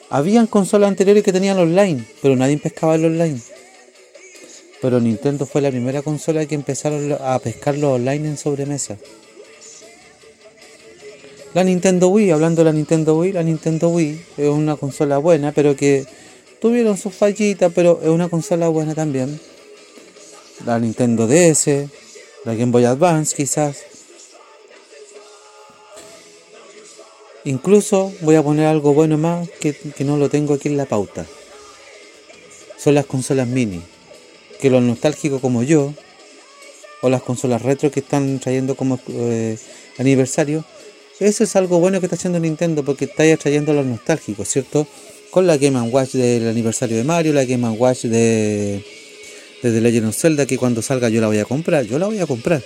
Habían 0.09 0.47
consolas 0.47 0.89
anteriores 0.89 1.23
que 1.23 1.31
tenían 1.31 1.57
online, 1.57 2.03
pero 2.21 2.35
nadie 2.35 2.57
pescaba 2.57 2.95
el 2.95 3.05
online. 3.05 3.39
Pero 4.81 4.99
Nintendo 4.99 5.45
fue 5.45 5.61
la 5.61 5.71
primera 5.71 6.01
consola 6.01 6.45
que 6.45 6.55
empezaron 6.55 7.15
a 7.17 7.39
pescar 7.39 7.77
los 7.77 7.93
online 7.93 8.27
en 8.27 8.37
sobremesa. 8.37 8.97
La 11.55 11.63
Nintendo 11.63 12.09
Wii, 12.09 12.31
hablando 12.31 12.65
de 12.65 12.65
la 12.65 12.73
Nintendo 12.73 13.17
Wii, 13.17 13.31
la 13.31 13.41
Nintendo 13.41 13.87
Wii 13.87 14.25
es 14.35 14.49
una 14.49 14.75
consola 14.75 15.19
buena, 15.19 15.53
pero 15.53 15.73
que 15.73 16.05
tuvieron 16.59 16.97
sus 16.97 17.15
fallitas, 17.15 17.71
pero 17.73 18.01
es 18.03 18.09
una 18.09 18.27
consola 18.27 18.67
buena 18.67 18.93
también. 18.93 19.39
La 20.65 20.77
Nintendo 20.79 21.27
DS, 21.27 21.87
la 22.43 22.55
Game 22.55 22.73
Boy 22.73 22.83
Advance 22.83 23.33
quizás. 23.33 23.83
Incluso 27.45 28.11
voy 28.19 28.35
a 28.35 28.43
poner 28.43 28.65
algo 28.65 28.93
bueno 28.93 29.17
más 29.17 29.47
que, 29.61 29.77
no 29.99 30.17
lo 30.17 30.27
tengo 30.27 30.55
aquí 30.55 30.67
en 30.67 30.75
la 30.75 30.85
pauta. 30.85 31.25
Son 32.77 32.95
las 32.95 33.05
consolas 33.05 33.47
mini. 33.47 33.81
Que 34.59 34.69
los 34.69 34.83
nostálgicos 34.83 35.39
como 35.39 35.63
yo, 35.63 35.93
o 37.01 37.07
las 37.07 37.21
consolas 37.21 37.61
retro 37.61 37.91
que 37.91 38.01
están 38.01 38.39
trayendo 38.39 38.75
como 38.75 38.99
eh, 39.07 39.57
aniversario, 39.97 40.65
eso 41.19 41.43
es 41.43 41.55
algo 41.55 41.79
bueno 41.79 41.99
que 41.99 42.07
está 42.07 42.15
haciendo 42.15 42.39
Nintendo 42.39 42.83
porque 42.83 43.05
está 43.05 43.23
trayendo 43.37 43.71
a 43.71 43.75
los 43.75 43.85
nostálgicos, 43.85 44.49
¿cierto? 44.49 44.87
Con 45.31 45.47
la 45.47 45.57
Game 45.57 45.79
Watch 45.81 46.11
del 46.11 46.47
aniversario 46.47 46.97
de 46.97 47.03
Mario, 47.03 47.33
la 47.33 47.45
Game 47.45 47.67
Watch 47.69 48.03
de 48.03 48.83
desde 49.61 49.81
Legend 49.81 50.07
of 50.07 50.15
Zelda 50.15 50.45
que 50.45 50.57
cuando 50.57 50.81
salga 50.81 51.09
yo 51.09 51.21
la 51.21 51.27
voy 51.27 51.39
a 51.39 51.45
comprar, 51.45 51.85
yo 51.85 51.97
la 51.97 52.05
voy 52.05 52.19
a 52.19 52.27
comprar. 52.27 52.63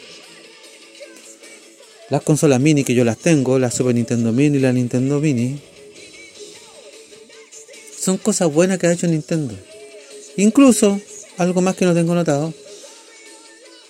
Las 2.09 2.23
consolas 2.23 2.59
mini 2.59 2.83
que 2.83 2.95
yo 2.95 3.05
las 3.05 3.17
tengo, 3.17 3.59
la 3.59 3.69
Super 3.69 3.93
Nintendo 3.93 4.31
Mini 4.31 4.57
y 4.57 4.61
la 4.61 4.73
Nintendo 4.73 5.19
Mini, 5.19 5.59
son 7.99 8.17
cosas 8.17 8.51
buenas 8.51 8.79
que 8.79 8.87
ha 8.87 8.93
hecho 8.93 9.07
Nintendo. 9.07 9.53
Incluso, 10.37 10.99
algo 11.37 11.61
más 11.61 11.75
que 11.75 11.85
no 11.85 11.93
tengo 11.93 12.15
notado, 12.15 12.53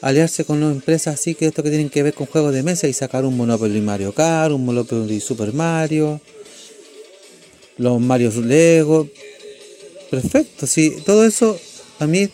aliarse 0.02 0.46
con 0.46 0.64
una 0.64 0.72
empresas 0.72 1.16
así 1.16 1.36
que 1.36 1.48
esto 1.48 1.64
que 1.64 1.70
tienen 1.70 1.90
que 1.90 2.04
ver 2.04 2.14
con 2.14 2.28
juegos 2.28 2.54
de 2.54 2.64
mesa 2.64 2.88
y 2.88 2.94
sacar 2.94 3.26
un 3.26 3.36
Monopoly 3.36 3.82
Mario 3.82 4.14
Kart, 4.14 4.54
un 4.54 4.66
Monopoly 4.66 5.20
Super 5.20 5.54
Mario, 5.54 6.22
los 7.78 8.00
Mario 8.00 8.32
Lego. 8.42 9.08
Perfecto, 10.10 10.66
sí, 10.66 10.96
todo 11.06 11.26
eso 11.26 11.60
a 12.00 12.08
mí 12.08 12.30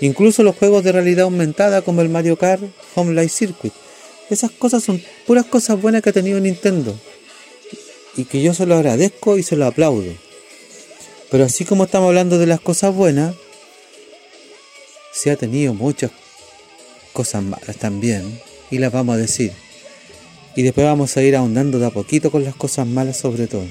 Incluso 0.00 0.42
los 0.42 0.56
juegos 0.56 0.82
de 0.82 0.92
realidad 0.92 1.24
aumentada 1.24 1.82
como 1.82 2.00
el 2.00 2.08
Mario 2.08 2.36
Kart 2.36 2.62
Home 2.94 3.20
Life 3.20 3.36
Circuit. 3.36 3.72
Esas 4.30 4.50
cosas 4.50 4.82
son 4.82 5.02
puras 5.26 5.44
cosas 5.44 5.80
buenas 5.80 6.02
que 6.02 6.10
ha 6.10 6.12
tenido 6.12 6.40
Nintendo. 6.40 6.98
Y 8.16 8.24
que 8.24 8.40
yo 8.40 8.54
se 8.54 8.66
lo 8.66 8.76
agradezco 8.76 9.36
y 9.36 9.42
se 9.42 9.56
lo 9.56 9.66
aplaudo. 9.66 10.12
Pero 11.30 11.44
así 11.44 11.64
como 11.64 11.84
estamos 11.84 12.08
hablando 12.08 12.38
de 12.38 12.46
las 12.46 12.60
cosas 12.60 12.94
buenas, 12.94 13.34
se 15.12 15.30
ha 15.30 15.36
tenido 15.36 15.74
muchas 15.74 16.10
cosas 17.12 17.42
malas 17.42 17.76
también. 17.76 18.40
Y 18.70 18.78
las 18.78 18.92
vamos 18.92 19.16
a 19.16 19.18
decir. 19.18 19.52
Y 20.56 20.62
después 20.62 20.86
vamos 20.86 21.16
a 21.16 21.22
ir 21.22 21.36
ahondando 21.36 21.78
de 21.78 21.86
a 21.86 21.90
poquito 21.90 22.30
con 22.30 22.44
las 22.44 22.54
cosas 22.54 22.86
malas 22.86 23.16
sobre 23.16 23.46
todo. 23.46 23.66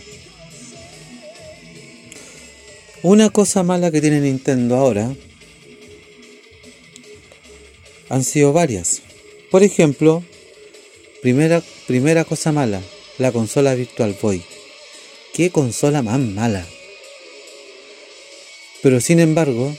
Una 3.01 3.29
cosa 3.29 3.63
mala 3.63 3.91
que 3.91 4.01
tiene 4.01 4.19
Nintendo 4.19 4.75
ahora 4.75 5.13
han 8.09 8.23
sido 8.23 8.51
varias. 8.51 9.01
Por 9.51 9.63
ejemplo, 9.63 10.23
Primera, 11.21 11.61
primera 11.85 12.23
cosa 12.23 12.53
mala, 12.53 12.81
la 13.17 13.33
consola 13.33 13.75
Virtual 13.75 14.15
Boy. 14.21 14.41
Qué 15.33 15.49
consola 15.49 16.01
más 16.01 16.17
mala. 16.17 16.65
Pero 18.81 19.01
sin 19.01 19.19
embargo, 19.19 19.75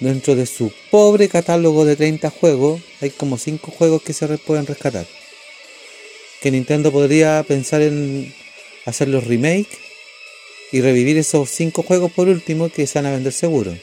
dentro 0.00 0.34
de 0.34 0.46
su 0.46 0.72
pobre 0.90 1.28
catálogo 1.28 1.84
de 1.84 1.96
30 1.96 2.30
juegos, 2.30 2.80
hay 3.00 3.10
como 3.10 3.38
5 3.38 3.70
juegos 3.70 4.02
que 4.02 4.12
se 4.12 4.26
pueden 4.38 4.66
rescatar. 4.66 5.06
Que 6.40 6.50
Nintendo 6.50 6.92
podría 6.92 7.44
pensar 7.46 7.82
en 7.82 8.32
hacer 8.84 9.08
los 9.08 9.26
remakes 9.26 9.78
y 10.70 10.80
revivir 10.80 11.18
esos 11.18 11.50
5 11.50 11.82
juegos 11.82 12.12
por 12.12 12.28
último 12.28 12.68
que 12.68 12.86
se 12.86 12.98
van 12.98 13.06
a 13.06 13.12
vender 13.12 13.32
seguro. 13.32 13.76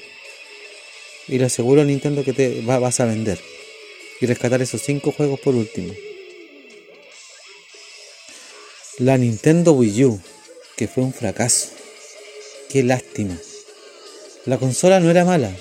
Y 1.28 1.38
le 1.38 1.46
aseguro 1.46 1.82
a 1.82 1.86
Nintendo 1.86 2.24
que 2.24 2.34
te 2.34 2.62
vas 2.62 3.00
a 3.00 3.06
vender. 3.06 3.40
Y 4.22 4.26
rescatar 4.28 4.62
esos 4.62 4.82
5 4.82 5.12
juegos 5.12 5.40
por 5.40 5.56
último. 5.56 5.94
La 9.00 9.18
Nintendo 9.18 9.74
Wii 9.74 10.06
U, 10.06 10.22
que 10.78 10.88
fue 10.88 11.04
un 11.04 11.14
fracaso. 11.14 11.70
Qué 12.70 12.82
lástima. 12.84 13.38
La 14.46 14.58
consola 14.58 15.00
no 15.00 15.10
era 15.10 15.26
mala, 15.26 15.54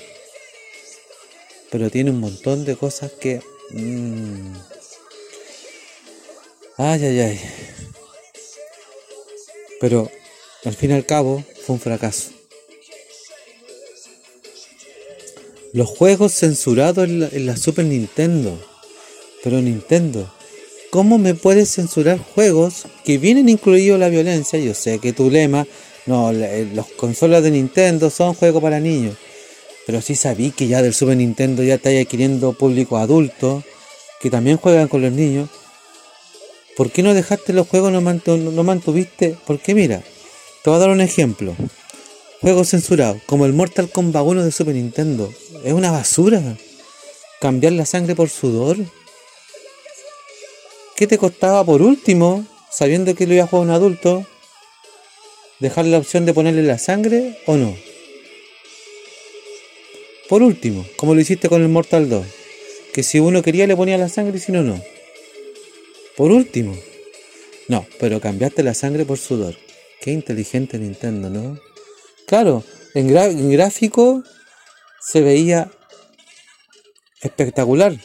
pero 1.77 1.91
tiene 1.91 2.09
un 2.11 2.21
montón 2.21 2.63
de 2.63 2.77
cosas 2.77 3.11
que... 3.11 3.41
Mmm, 3.71 4.53
ay, 6.77 7.03
ay, 7.03 7.19
ay. 7.19 7.39
Pero 9.81 10.09
al 10.63 10.73
fin 10.73 10.91
y 10.91 10.93
al 10.93 11.05
cabo 11.05 11.43
fue 11.65 11.73
un 11.73 11.81
fracaso. 11.81 12.29
Los 15.73 15.89
juegos 15.89 16.31
censurados 16.31 17.09
en 17.09 17.19
la, 17.19 17.27
en 17.27 17.45
la 17.45 17.57
Super 17.57 17.83
Nintendo. 17.83 18.57
Pero 19.43 19.59
Nintendo, 19.59 20.31
¿Cómo 20.91 21.17
me 21.17 21.33
puedes 21.33 21.73
censurar 21.73 22.19
juegos 22.19 22.85
que 23.03 23.17
vienen 23.17 23.49
incluidos 23.49 23.99
la 23.99 24.07
violencia? 24.07 24.57
Yo 24.59 24.73
sé 24.73 24.99
que 24.99 25.11
tu 25.11 25.29
lema, 25.29 25.67
no, 26.05 26.31
los 26.31 26.85
consolas 26.95 27.43
de 27.43 27.51
Nintendo 27.51 28.09
son 28.09 28.33
juegos 28.33 28.61
para 28.61 28.79
niños. 28.79 29.17
Pero 29.85 30.01
sí 30.01 30.15
sabí 30.15 30.51
que 30.51 30.67
ya 30.67 30.81
del 30.81 30.93
Super 30.93 31.17
Nintendo 31.17 31.63
ya 31.63 31.75
está 31.75 31.89
adquiriendo 31.89 32.53
público 32.53 32.97
adulto, 32.97 33.63
que 34.19 34.29
también 34.29 34.57
juegan 34.57 34.87
con 34.87 35.01
los 35.01 35.11
niños. 35.11 35.49
¿Por 36.75 36.91
qué 36.91 37.03
no 37.03 37.13
dejaste 37.13 37.53
los 37.53 37.67
juegos, 37.67 37.91
no, 37.91 38.01
mantuviste? 38.63 39.37
Porque 39.45 39.75
mira, 39.75 40.01
te 40.63 40.69
voy 40.69 40.77
a 40.77 40.79
dar 40.79 40.89
un 40.89 41.01
ejemplo. 41.01 41.55
Juegos 42.41 42.69
censurados, 42.69 43.21
como 43.25 43.45
el 43.45 43.53
Mortal 43.53 43.89
Kombat 43.89 44.25
1 44.25 44.43
de 44.43 44.51
Super 44.51 44.75
Nintendo. 44.75 45.31
Es 45.63 45.73
una 45.73 45.91
basura. 45.91 46.41
Cambiar 47.39 47.73
la 47.73 47.85
sangre 47.85 48.15
por 48.15 48.29
sudor. 48.29 48.77
¿Qué 50.95 51.07
te 51.07 51.17
costaba 51.17 51.63
por 51.63 51.81
último, 51.81 52.45
sabiendo 52.71 53.15
que 53.15 53.27
lo 53.27 53.35
iba 53.35 53.43
a 53.43 53.47
jugar 53.47 53.67
un 53.67 53.73
adulto, 53.73 54.25
dejarle 55.59 55.91
la 55.91 55.97
opción 55.99 56.25
de 56.25 56.33
ponerle 56.33 56.63
la 56.63 56.77
sangre 56.77 57.39
o 57.45 57.55
no? 57.55 57.75
Por 60.29 60.41
último, 60.41 60.85
como 60.97 61.13
lo 61.13 61.21
hiciste 61.21 61.49
con 61.49 61.61
el 61.61 61.69
Mortal 61.69 62.09
2, 62.09 62.25
que 62.93 63.03
si 63.03 63.19
uno 63.19 63.41
quería 63.41 63.67
le 63.67 63.75
ponía 63.75 63.97
la 63.97 64.09
sangre 64.09 64.37
y 64.37 64.39
si 64.39 64.51
no, 64.51 64.63
no. 64.63 64.81
Por 66.17 66.31
último. 66.31 66.75
No, 67.67 67.85
pero 67.99 68.21
cambiaste 68.21 68.63
la 68.63 68.73
sangre 68.73 69.05
por 69.05 69.17
sudor. 69.17 69.55
Qué 70.01 70.11
inteligente 70.11 70.79
Nintendo, 70.79 71.29
¿no? 71.29 71.59
Claro, 72.27 72.63
en, 72.93 73.07
gráfico 73.51 74.23
se 74.99 75.21
veía 75.21 75.71
espectacular 77.21 77.97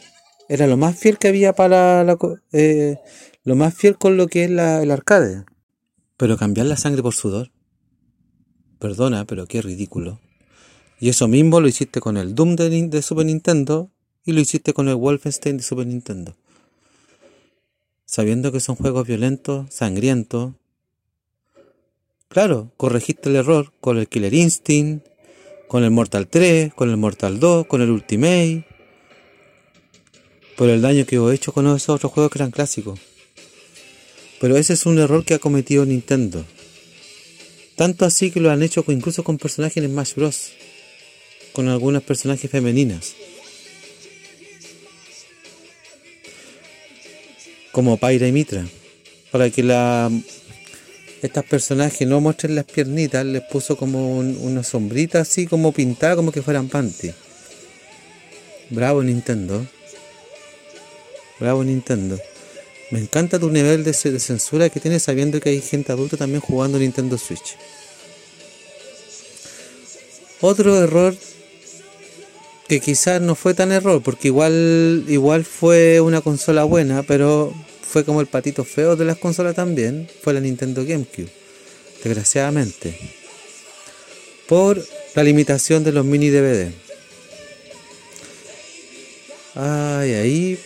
era 0.51 0.67
lo 0.67 0.77
más 0.77 0.99
fiel 0.99 1.17
que 1.17 1.29
había 1.29 1.53
para 1.53 2.03
la, 2.03 2.19
eh, 2.53 2.97
lo 3.45 3.55
más 3.55 3.73
fiel 3.73 3.97
con 3.97 4.17
lo 4.17 4.27
que 4.27 4.43
es 4.43 4.51
la, 4.51 4.83
el 4.83 4.91
arcade. 4.91 5.45
Pero 6.17 6.37
cambiar 6.37 6.67
la 6.67 6.77
sangre 6.77 7.03
por 7.05 7.15
sudor. 7.15 7.53
Perdona, 8.81 9.27
pero 9.27 9.47
qué 9.47 9.63
ridículo. 9.63 10.21
Y 11.01 11.09
eso 11.09 11.27
mismo 11.27 11.61
lo 11.61 11.67
hiciste 11.67 12.01
con 12.01 12.17
el 12.17 12.35
Doom 12.35 12.57
de, 12.57 12.69
de 12.89 13.03
Super 13.03 13.27
Nintendo 13.27 13.91
y 14.25 14.33
lo 14.33 14.41
hiciste 14.41 14.75
con 14.75 14.89
el 14.89 14.97
Wolfenstein 14.97 15.57
de 15.57 15.63
Super 15.63 15.87
Nintendo. 15.87 16.37
Sabiendo 18.05 18.53
que 18.53 18.61
son 18.61 18.77
juegos 18.77 19.07
violentos, 19.07 19.67
sangrientos. 19.73 20.53
Claro, 22.29 22.71
corregiste 22.77 23.31
el 23.31 23.37
error 23.37 23.73
con 23.81 23.99
el 23.99 24.09
Killer 24.09 24.35
Instinct, 24.35 25.07
con 25.67 25.83
el 25.83 25.91
Mortal 25.91 26.29
3, 26.29 26.75
con 26.75 26.91
el 26.91 26.97
Mortal 26.97 27.41
2, 27.41 27.67
con 27.67 27.81
el 27.81 27.91
Ultimate 27.91 28.67
por 30.61 30.69
el 30.69 30.83
daño 30.83 31.07
que 31.07 31.17
he 31.17 31.35
hecho 31.35 31.53
con 31.53 31.67
esos 31.69 31.89
otros 31.89 32.13
juegos 32.13 32.31
que 32.31 32.37
eran 32.37 32.51
clásicos. 32.51 33.01
Pero 34.43 34.59
ese 34.59 34.75
es 34.75 34.85
un 34.85 34.99
error 34.99 35.25
que 35.25 35.33
ha 35.33 35.39
cometido 35.39 35.87
Nintendo. 35.87 36.45
Tanto 37.77 38.05
así 38.05 38.31
que 38.31 38.41
lo 38.41 38.51
han 38.51 38.63
hecho 38.63 38.85
incluso 38.89 39.25
con 39.25 39.39
personajes 39.39 39.83
en 39.83 39.91
Smash 39.91 40.15
Bros. 40.17 40.53
Con 41.53 41.69
algunas 41.69 42.03
personajes 42.03 42.51
femeninas. 42.51 43.15
Como 47.73 47.97
Pyra 47.97 48.27
y 48.27 48.33
Mitra. 48.33 48.67
Para 49.31 49.51
que 49.51 49.63
la 49.63 50.11
estas 51.23 51.45
personajes 51.45 52.09
no 52.09 52.21
muestren 52.21 52.55
las 52.55 52.65
piernitas, 52.65 53.27
les 53.27 53.43
puso 53.43 53.77
como 53.77 54.19
una 54.19 54.63
sombrita 54.63 55.21
así 55.21 55.47
como 55.47 55.71
pintada 55.71 56.17
como 56.17 56.33
que 56.33 56.41
fueran 56.41 56.69
panty. 56.69 57.13
Bravo 58.71 59.03
Nintendo. 59.03 59.67
Bravo 61.39 61.63
Nintendo. 61.63 62.19
Me 62.91 63.01
encanta 63.01 63.39
tu 63.39 63.51
nivel 63.51 63.85
de, 63.85 63.93
censura 63.93 64.71
que 64.71 64.81
tienes 64.81 65.03
sabiendo 65.03 65.41
que 65.41 65.51
hay 65.51 65.61
gente 65.61 65.93
adulta 65.93 66.17
también 66.17 66.41
jugando 66.41 66.79
Nintendo 66.79 67.19
Switch. 67.19 67.57
Otro 70.41 70.83
error 70.83 71.15
que 72.71 72.79
quizás 72.79 73.21
no 73.21 73.35
fue 73.35 73.53
tan 73.53 73.73
error, 73.73 74.01
porque 74.01 74.29
igual, 74.29 75.05
igual 75.09 75.45
fue 75.45 76.01
una 76.01 76.21
consola 76.21 76.63
buena, 76.63 77.03
pero 77.03 77.53
fue 77.83 78.05
como 78.05 78.21
el 78.21 78.29
patito 78.29 78.63
feo 78.63 78.95
de 78.95 79.05
las 79.05 79.19
consolas 79.19 79.57
también, 79.57 80.09
fue 80.23 80.35
la 80.35 80.39
Nintendo 80.39 80.85
GameCube, 80.87 81.29
desgraciadamente, 82.05 82.97
por 84.47 84.81
la 85.17 85.25
limitación 85.25 85.83
de 85.83 85.91
los 85.91 86.05
mini 86.05 86.31
DVD. 86.31 86.71
Ay, 89.57 90.15
ahí 90.15 90.59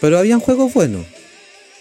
pero 0.00 0.18
habían 0.18 0.40
juegos 0.40 0.74
buenos. 0.74 1.06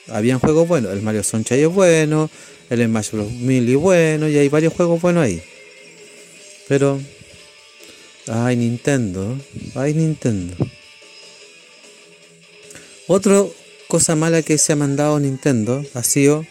Habían 0.09 0.38
juegos 0.38 0.67
buenos. 0.67 0.93
El 0.93 1.01
Mario 1.01 1.23
Sunshine 1.23 1.62
es 1.62 1.73
bueno. 1.73 2.29
El 2.69 2.85
Smash 2.85 3.13
Bros. 3.13 3.31
Melee 3.31 3.75
bueno. 3.77 4.29
Y 4.29 4.38
hay 4.38 4.47
varios 4.47 4.73
juegos 4.73 5.01
buenos 5.01 5.23
ahí. 5.23 5.41
Pero. 6.67 6.99
Ay, 8.31 8.57
Nintendo. 8.57 9.39
Ay, 9.73 9.95
Nintendo. 9.95 10.55
Otra 13.07 13.43
cosa 13.87 14.15
mala 14.15 14.43
que 14.43 14.59
se 14.59 14.73
ha 14.73 14.75
mandado 14.75 15.19
Nintendo 15.19 15.83
ha 15.95 16.03
sido 16.03 16.45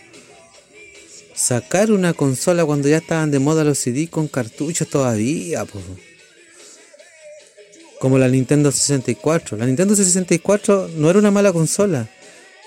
sacar 1.35 1.93
una 1.93 2.15
consola 2.15 2.65
cuando 2.65 2.89
ya 2.89 2.97
estaban 2.97 3.31
de 3.31 3.39
moda 3.39 3.63
los 3.63 3.79
CD 3.79 4.09
con 4.09 4.27
cartuchos 4.27 4.89
todavía. 4.89 5.65
Como 8.01 8.19
la 8.19 8.29
Nintendo 8.29 8.73
64. 8.73 9.57
La 9.57 9.67
Nintendo 9.67 9.95
64 9.95 10.91
no 10.97 11.11
era 11.11 11.21
una 11.21 11.31
mala 11.31 11.53
consola, 11.53 12.11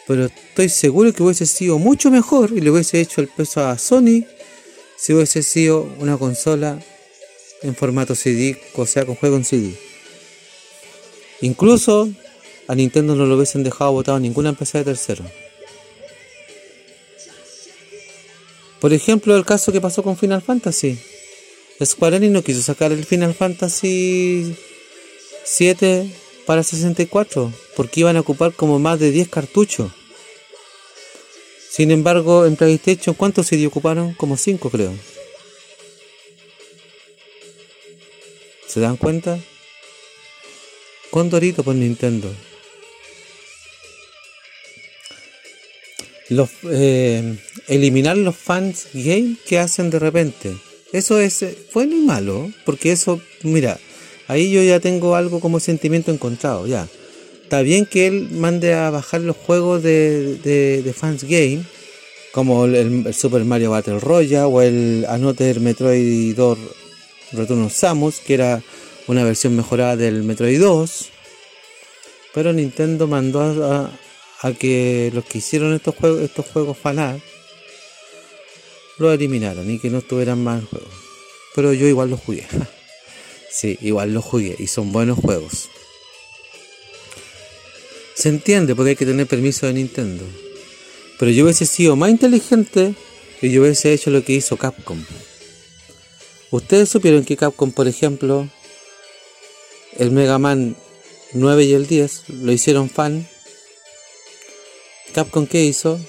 pero 0.08 0.26
estoy 0.26 0.70
seguro 0.70 1.12
que 1.12 1.22
hubiese 1.22 1.46
sido 1.46 1.80
mucho 1.80 2.12
mejor 2.12 2.54
y 2.56 2.62
le 2.62 2.72
hubiese 2.72 3.02
hecho 3.02 3.20
el 3.20 3.28
peso 3.28 3.66
a 3.66 3.78
Sony 3.78 4.24
si 4.96 5.14
hubiese 5.14 5.44
sido 5.44 5.94
una 6.00 6.18
consola 6.18 6.80
en 7.62 7.76
formato 7.76 8.16
CD, 8.16 8.60
o 8.76 8.86
sea, 8.86 9.06
con 9.06 9.16
juego 9.16 9.38
en 9.38 9.46
CD. 9.46 9.74
Incluso 11.42 12.10
a 12.68 12.76
Nintendo 12.76 13.16
no 13.16 13.26
lo 13.26 13.36
hubiesen 13.36 13.64
dejado 13.64 13.92
botado 13.92 14.20
ninguna 14.20 14.50
empresa 14.50 14.78
de 14.78 14.86
tercero. 14.86 15.26
Por 18.80 18.94
ejemplo, 18.94 19.36
el 19.36 19.46
caso 19.46 19.72
que 19.72 19.82
pasó 19.82 20.02
con 20.02 20.18
Final 20.18 20.42
Fantasy. 20.42 20.98
Square 21.84 22.18
Enix 22.18 22.32
no 22.32 22.44
quiso 22.44 22.62
sacar 22.62 22.92
el 22.92 23.06
Final 23.06 23.34
Fantasy 23.34 24.56
7 25.44 26.10
para 26.46 26.64
64, 26.64 27.52
porque 27.76 28.00
iban 28.02 28.18
a 28.18 28.22
ocupar 28.22 28.54
como 28.54 28.80
más 28.80 29.00
de 29.00 29.12
10 29.12 29.30
cartuchos. 29.30 29.92
Sin 31.70 31.92
embargo, 31.92 32.46
en 32.46 32.56
PlayStation, 32.56 33.16
¿cuántos 33.16 33.48
CD 33.48 33.68
ocuparon? 33.68 34.14
Como 34.14 34.38
5 34.38 34.70
creo. 34.70 34.94
¿Se 38.72 38.80
dan 38.80 38.98
cuenta? 38.98 39.40
Condorito 41.10 41.64
por 41.64 41.76
Nintendo. 41.76 42.32
Los, 46.30 46.50
eh, 46.70 47.38
eliminar 47.68 48.16
los 48.16 48.36
fans 48.38 48.88
game 48.94 49.36
que 49.46 49.60
hacen 49.60 49.90
de 49.90 50.00
repente. 50.00 50.56
Eso 50.94 51.20
es 51.20 51.44
bueno 51.74 51.96
y 51.98 52.02
malo, 52.02 52.52
porque 52.66 52.92
eso, 52.94 53.22
mira, 53.44 53.80
Ahí 54.32 54.50
yo 54.50 54.64
ya 54.64 54.80
tengo 54.80 55.16
algo 55.16 55.42
como 55.42 55.60
sentimiento 55.60 56.10
encontrado, 56.10 56.66
ya. 56.66 56.88
está 57.44 57.62
bien 57.64 57.86
que 57.86 58.08
él 58.08 58.30
mande 58.32 58.74
a 58.74 58.90
bajar 58.90 59.20
los 59.20 59.36
juegos 59.36 59.84
de, 59.84 60.38
de, 60.38 60.94
Fans 60.94 61.26
Game, 61.26 61.64
como 62.32 62.64
el, 62.64 63.14
Super 63.14 63.44
Mario 63.44 63.72
Battle 63.72 64.00
Royale 64.00 64.46
o 64.46 64.62
el 64.62 65.06
Another 65.10 65.60
Metroid 65.60 66.34
2 66.34 66.58
Return 67.34 67.64
of 67.64 67.74
Samus, 67.74 68.20
que 68.20 68.34
era 68.34 68.62
una 69.08 69.24
versión 69.24 69.56
mejorada 69.56 69.96
del 69.96 70.24
Metroid 70.24 70.60
2. 70.60 71.10
Pero 72.34 72.54
Nintendo 72.54 73.08
mandó 73.08 73.42
a, 73.42 73.92
que 74.54 75.12
los 75.14 75.26
que 75.26 75.40
hicieron 75.40 75.74
estos 75.74 75.96
juegos, 75.96 76.22
estos 76.22 76.46
juegos 76.48 76.78
fanat, 76.78 77.20
lo 78.98 79.12
eliminaran 79.12 79.70
y 79.70 79.80
que 79.80 79.90
no 79.90 80.00
estuvieran 80.00 80.44
más 80.44 80.62
en 80.62 80.68
juego. 80.68 80.88
Pero 81.56 81.74
yo 81.74 81.88
igual 81.88 82.10
los 82.10 82.20
jugué. 82.20 82.48
sí, 83.52 83.78
igual 83.82 84.14
los 84.14 84.24
jugué 84.24 84.56
y 84.58 84.68
son 84.68 84.92
buenos 84.92 85.20
juegos. 85.20 85.70
Se 88.16 88.30
entiende 88.30 88.76
porque 88.76 88.92
hay 88.92 88.96
que 88.96 89.06
tener 89.06 89.28
permiso 89.28 89.66
de 89.68 89.74
Nintendo. 89.74 90.24
Pero 91.20 91.32
yo 91.32 91.44
hubiese 91.44 91.66
sido 91.66 91.96
más 91.96 92.10
inteligente 92.10 92.94
y 93.42 93.52
yo 93.52 93.62
hubiese 93.62 93.94
hecho 93.94 94.10
lo 94.10 94.24
que 94.24 94.34
hizo 94.34 94.58
Capcom. 94.58 95.04
Ustedes 96.52 96.90
supieron 96.90 97.24
que 97.24 97.38
Capcom, 97.38 97.72
por 97.72 97.88
ejemplo, 97.88 98.50
el 99.98 100.12
Mega 100.12 100.38
Man 100.38 100.76
9 101.34 101.64
y 101.64 101.74
el 101.74 101.88
10 101.88 102.30
lo 102.30 102.52
hicieron 102.52 102.90
fan 102.90 103.28
Capcom 105.14 105.48
¿qué 105.48 105.64
hizo? 105.64 106.00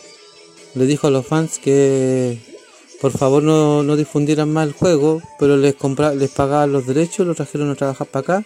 Le 0.74 0.86
dijo 0.86 1.08
a 1.08 1.10
los 1.10 1.26
fans 1.26 1.58
que 1.58 2.38
por 3.00 3.10
favor 3.10 3.42
no, 3.42 3.82
no 3.82 3.96
difundieran 3.96 4.52
más 4.52 4.68
el 4.68 4.72
juego, 4.72 5.20
pero 5.38 5.56
les, 5.56 5.74
compra, 5.74 6.14
les 6.14 6.30
pagaban 6.30 6.72
los 6.72 6.86
derechos, 6.86 7.26
los 7.26 7.36
trajeron 7.36 7.70
a 7.70 7.74
trabajar 7.74 8.06
para 8.06 8.20
acá 8.20 8.44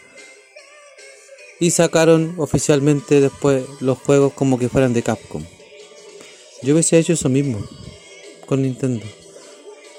y 1.61 1.71
sacaron 1.71 2.35
oficialmente 2.39 3.21
después 3.21 3.65
los 3.81 3.99
juegos 3.99 4.33
como 4.33 4.59
que 4.59 4.71
fueran 4.71 4.95
de 4.95 5.03
Capcom. 5.03 5.45
Yo 6.63 6.73
hubiese 6.73 6.99
hecho 6.99 7.13
eso 7.13 7.29
mismo 7.29 7.63
con 8.47 8.63
Nintendo. 8.63 9.05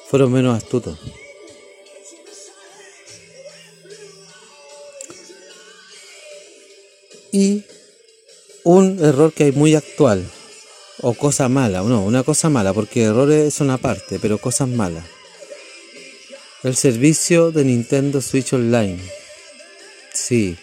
Fueron 0.10 0.32
menos 0.32 0.58
astutos. 0.58 1.00
Y 7.32 7.64
un 8.64 9.00
error 9.04 9.34
que 9.34 9.46
hay 9.46 9.52
muy 9.52 9.76
actual 9.76 10.26
o 11.02 11.14
cosa 11.14 11.48
mala, 11.48 11.82
no, 11.82 12.04
una 12.04 12.24
cosa 12.24 12.50
mala, 12.50 12.74
porque 12.74 13.04
errores 13.04 13.54
son 13.54 13.70
aparte, 13.70 14.20
pero 14.20 14.40
cosas 14.40 14.68
malas. 14.68 15.06
El 16.64 16.76
servicio 16.76 17.52
de 17.52 17.64
Nintendo 17.64 18.20
Switch 18.20 18.54
Online. 18.54 19.00
Sí, 20.14 20.58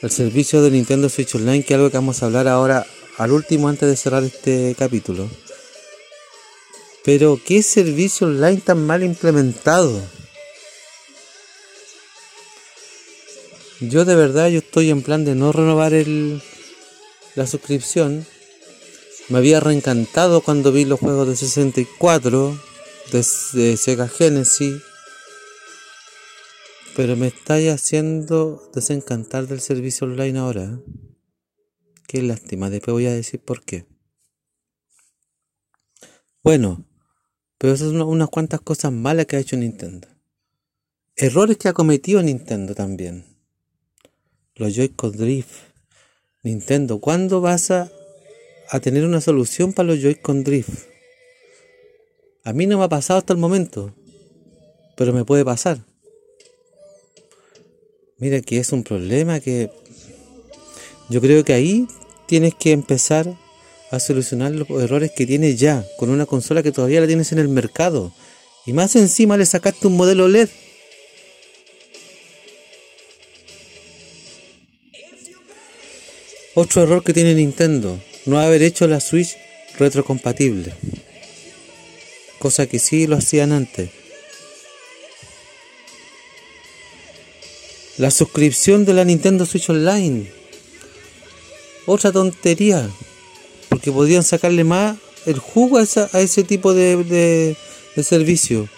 el 0.00 0.10
servicio 0.10 0.62
de 0.62 0.70
Nintendo 0.70 1.08
Switch 1.08 1.34
Online, 1.34 1.62
que 1.62 1.74
es 1.74 1.76
algo 1.76 1.90
que 1.90 1.98
vamos 1.98 2.22
a 2.22 2.26
hablar 2.26 2.48
ahora 2.48 2.86
al 3.18 3.32
último 3.32 3.68
antes 3.68 3.88
de 3.88 3.96
cerrar 3.96 4.24
este 4.24 4.74
capítulo. 4.78 5.28
Pero 7.04 7.40
qué 7.44 7.62
servicio 7.62 8.26
online 8.26 8.62
tan 8.64 8.86
mal 8.86 9.02
implementado. 9.02 10.00
Yo 13.80 14.04
de 14.04 14.14
verdad 14.14 14.48
yo 14.48 14.58
estoy 14.58 14.90
en 14.90 15.02
plan 15.02 15.24
de 15.24 15.34
no 15.34 15.52
renovar 15.52 15.94
el, 15.94 16.42
la 17.36 17.46
suscripción 17.46 18.26
me 19.28 19.38
había 19.38 19.60
reencantado 19.60 20.40
cuando 20.40 20.72
vi 20.72 20.86
los 20.86 21.00
juegos 21.00 21.28
de 21.28 21.36
64, 21.36 22.58
de, 23.12 23.76
Sega 23.76 24.08
Genesis, 24.08 24.80
pero 26.96 27.14
me 27.14 27.26
estáis 27.26 27.70
haciendo 27.70 28.70
desencantar 28.74 29.46
del 29.46 29.60
servicio 29.60 30.06
online 30.06 30.38
ahora. 30.38 30.64
¿eh? 30.64 30.78
Qué 32.06 32.22
lástima, 32.22 32.70
después 32.70 32.94
voy 32.94 33.06
a 33.06 33.12
decir 33.12 33.38
por 33.38 33.62
qué. 33.62 33.84
Bueno, 36.42 36.86
pero 37.58 37.74
esas 37.74 37.88
son 37.88 38.00
unas 38.00 38.30
cuantas 38.30 38.62
cosas 38.62 38.92
malas 38.92 39.26
que 39.26 39.36
ha 39.36 39.40
hecho 39.40 39.58
Nintendo. 39.58 40.08
Errores 41.16 41.58
que 41.58 41.68
ha 41.68 41.74
cometido 41.74 42.22
Nintendo 42.22 42.74
también. 42.74 43.27
Los 44.58 44.74
Joy-Con 44.74 45.12
Drift. 45.12 45.48
Nintendo, 46.42 47.00
¿cuándo 47.00 47.40
vas 47.40 47.70
a 47.70 47.90
a 48.70 48.80
tener 48.80 49.04
una 49.04 49.20
solución 49.20 49.72
para 49.72 49.88
los 49.88 50.00
Joy-Con 50.00 50.44
Drift. 50.44 50.86
A 52.44 52.52
mí 52.52 52.66
no 52.66 52.78
me 52.78 52.84
ha 52.84 52.88
pasado 52.88 53.18
hasta 53.18 53.32
el 53.32 53.38
momento, 53.38 53.94
pero 54.96 55.12
me 55.12 55.24
puede 55.24 55.44
pasar. 55.44 55.78
Mira 58.18 58.40
que 58.40 58.58
es 58.58 58.72
un 58.72 58.82
problema 58.82 59.40
que 59.40 59.70
yo 61.08 61.20
creo 61.20 61.44
que 61.44 61.54
ahí 61.54 61.86
tienes 62.26 62.54
que 62.54 62.72
empezar 62.72 63.36
a 63.90 64.00
solucionar 64.00 64.52
los 64.52 64.68
errores 64.70 65.12
que 65.12 65.26
tienes 65.26 65.58
ya 65.58 65.86
con 65.96 66.10
una 66.10 66.26
consola 66.26 66.62
que 66.62 66.72
todavía 66.72 67.00
la 67.00 67.06
tienes 67.06 67.32
en 67.32 67.38
el 67.38 67.48
mercado. 67.48 68.12
Y 68.66 68.74
más 68.74 68.96
encima 68.96 69.36
le 69.38 69.46
sacaste 69.46 69.86
un 69.86 69.96
modelo 69.96 70.28
LED. 70.28 70.48
Otro 76.60 76.82
error 76.82 77.04
que 77.04 77.12
tiene 77.12 77.36
Nintendo 77.36 78.00
no 78.26 78.40
haber 78.40 78.64
hecho 78.64 78.88
la 78.88 78.98
Switch 78.98 79.36
retrocompatible, 79.78 80.74
cosa 82.40 82.66
que 82.66 82.80
sí 82.80 83.06
lo 83.06 83.14
hacían 83.14 83.52
antes. 83.52 83.90
La 87.96 88.10
suscripción 88.10 88.84
de 88.84 88.92
la 88.92 89.04
Nintendo 89.04 89.46
Switch 89.46 89.70
Online, 89.70 90.32
otra 91.86 92.10
tontería, 92.10 92.90
porque 93.68 93.92
podían 93.92 94.24
sacarle 94.24 94.64
más 94.64 94.96
el 95.26 95.38
jugo 95.38 95.78
a, 95.78 95.82
ese 95.82 96.42
tipo 96.42 96.74
de, 96.74 97.54
de 97.94 98.02
servicio. 98.02 98.68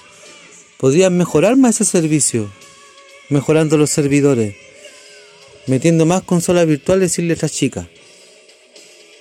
Podrían 0.77 1.17
mejorar 1.17 1.57
más 1.57 1.81
ese 1.81 1.91
servicio, 1.91 2.53
mejorando 3.31 3.79
los 3.79 3.89
servidores, 3.89 4.55
metiendo 5.67 6.07
más 6.07 6.23
consolas 6.23 6.67
virtuales 6.67 7.13
sin 7.13 7.29
letras 7.29 7.53
chicas. 7.53 7.87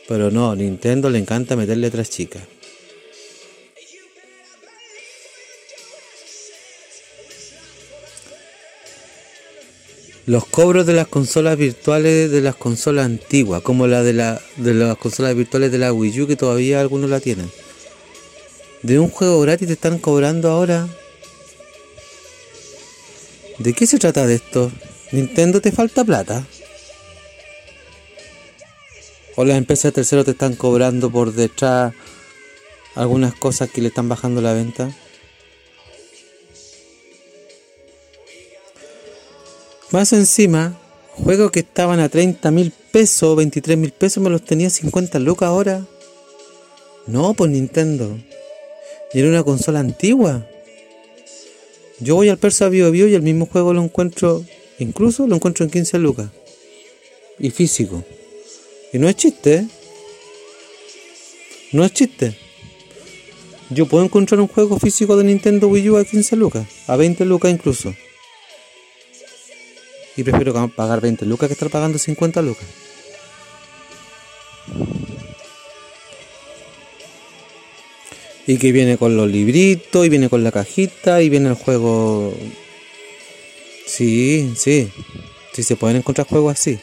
Pero 0.08 0.32
no, 0.32 0.56
Nintendo 0.56 1.10
le 1.10 1.20
encanta 1.20 1.56
meter 1.56 1.78
letras 1.78 2.10
chicas. 2.10 2.42
Los 10.26 10.46
cobros 10.46 10.86
de 10.86 10.94
las 10.94 11.08
consolas 11.08 11.58
virtuales 11.58 12.30
de 12.30 12.42
las 12.42 12.56
consolas 12.56 13.06
antiguas, 13.06 13.64
como 13.64 13.88
la 13.88 14.04
de, 14.04 14.14
la 14.14 14.40
de 14.58 14.76
las 14.76 14.96
consolas 14.98 15.34
virtuales 15.36 15.72
de 15.72 15.80
la 15.80 15.92
Wii 15.92 16.22
U, 16.22 16.28
que 16.28 16.36
todavía 16.36 16.80
algunos 16.80 17.10
la 17.10 17.20
tienen. 17.20 17.50
De 18.84 19.00
un 19.00 19.10
juego 19.10 19.42
gratis 19.42 19.68
te 19.68 19.74
están 19.74 19.98
cobrando 19.98 20.50
ahora. 20.52 20.88
¿De 23.58 23.74
qué 23.74 23.88
se 23.88 23.98
trata 23.98 24.28
de 24.28 24.36
esto? 24.36 24.72
¿Nintendo 25.12 25.62
te 25.62 25.72
falta 25.72 26.04
plata? 26.04 26.46
o 29.40 29.46
las 29.46 29.58
empresas 29.58 29.84
de 29.86 29.92
tercero 29.94 30.26
te 30.26 30.32
están 30.32 30.54
cobrando 30.54 31.10
por 31.10 31.32
detrás 31.32 31.94
algunas 32.94 33.34
cosas 33.34 33.70
que 33.70 33.80
le 33.80 33.88
están 33.88 34.10
bajando 34.10 34.42
la 34.42 34.52
venta. 34.52 34.94
Más 39.92 40.12
encima, 40.12 40.78
juegos 41.12 41.52
que 41.52 41.62
estaban 41.62 42.02
a 42.02 42.10
30 42.10 42.52
mil 42.52 42.74
pesos, 42.92 43.38
23 43.38 43.78
mil 43.78 43.94
pesos, 43.94 44.22
me 44.22 44.30
los 44.30 44.44
tenía 44.44 44.70
50 44.70 45.20
lucas 45.20 45.48
ahora. 45.48 45.86
No, 47.08 47.34
por 47.34 47.48
Nintendo. 47.48 48.20
Y 49.14 49.20
era 49.20 49.30
una 49.30 49.44
consola 49.44 49.80
antigua. 49.80 50.46
Yo 52.02 52.16
voy 52.16 52.28
al 52.28 52.38
Persa 52.38 52.68
Bio 52.68 52.92
Bio 52.92 53.08
y 53.08 53.16
el 53.16 53.22
mismo 53.22 53.46
juego 53.46 53.74
lo 53.74 53.82
encuentro, 53.82 54.44
incluso 54.80 55.28
lo 55.28 55.36
encuentro 55.36 55.66
en 55.66 55.72
15 55.72 56.00
lucas. 56.00 56.30
Y 57.38 57.52
físico. 57.52 58.04
Y 58.92 58.98
no 58.98 59.08
es 59.08 59.16
chiste. 59.16 59.54
¿eh? 59.56 59.68
No 61.72 61.86
es 61.86 61.94
chiste. 61.94 62.36
Yo 63.70 63.86
puedo 63.86 64.04
encontrar 64.04 64.42
un 64.42 64.48
juego 64.48 64.80
físico 64.80 65.16
de 65.16 65.24
Nintendo 65.24 65.68
Wii 65.68 65.90
U 65.92 65.98
a 65.98 66.04
15 66.04 66.36
lucas, 66.36 66.68
a 66.88 66.96
20 66.96 67.24
lucas 67.26 67.52
incluso. 67.52 67.94
Y 70.18 70.24
prefiero 70.24 70.68
pagar 70.76 71.02
20 71.02 71.26
lucas 71.26 71.48
que 71.48 71.54
estar 71.54 71.70
pagando 71.70 72.00
50 72.00 72.42
lucas. 72.42 72.66
Y 78.48 78.58
que 78.58 78.72
viene 78.72 78.98
con 78.98 79.16
los 79.16 79.30
libritos, 79.30 80.04
y 80.04 80.10
viene 80.10 80.28
con 80.28 80.44
la 80.44 80.52
cajita, 80.52 81.22
y 81.22 81.30
viene 81.30 81.50
el 81.50 81.56
juego. 81.56 82.34
Sí, 84.00 84.54
sí. 84.56 84.88
Sí 85.52 85.62
se 85.62 85.76
pueden 85.76 85.98
encontrar 85.98 86.26
juegos 86.26 86.54
así. 86.54 86.80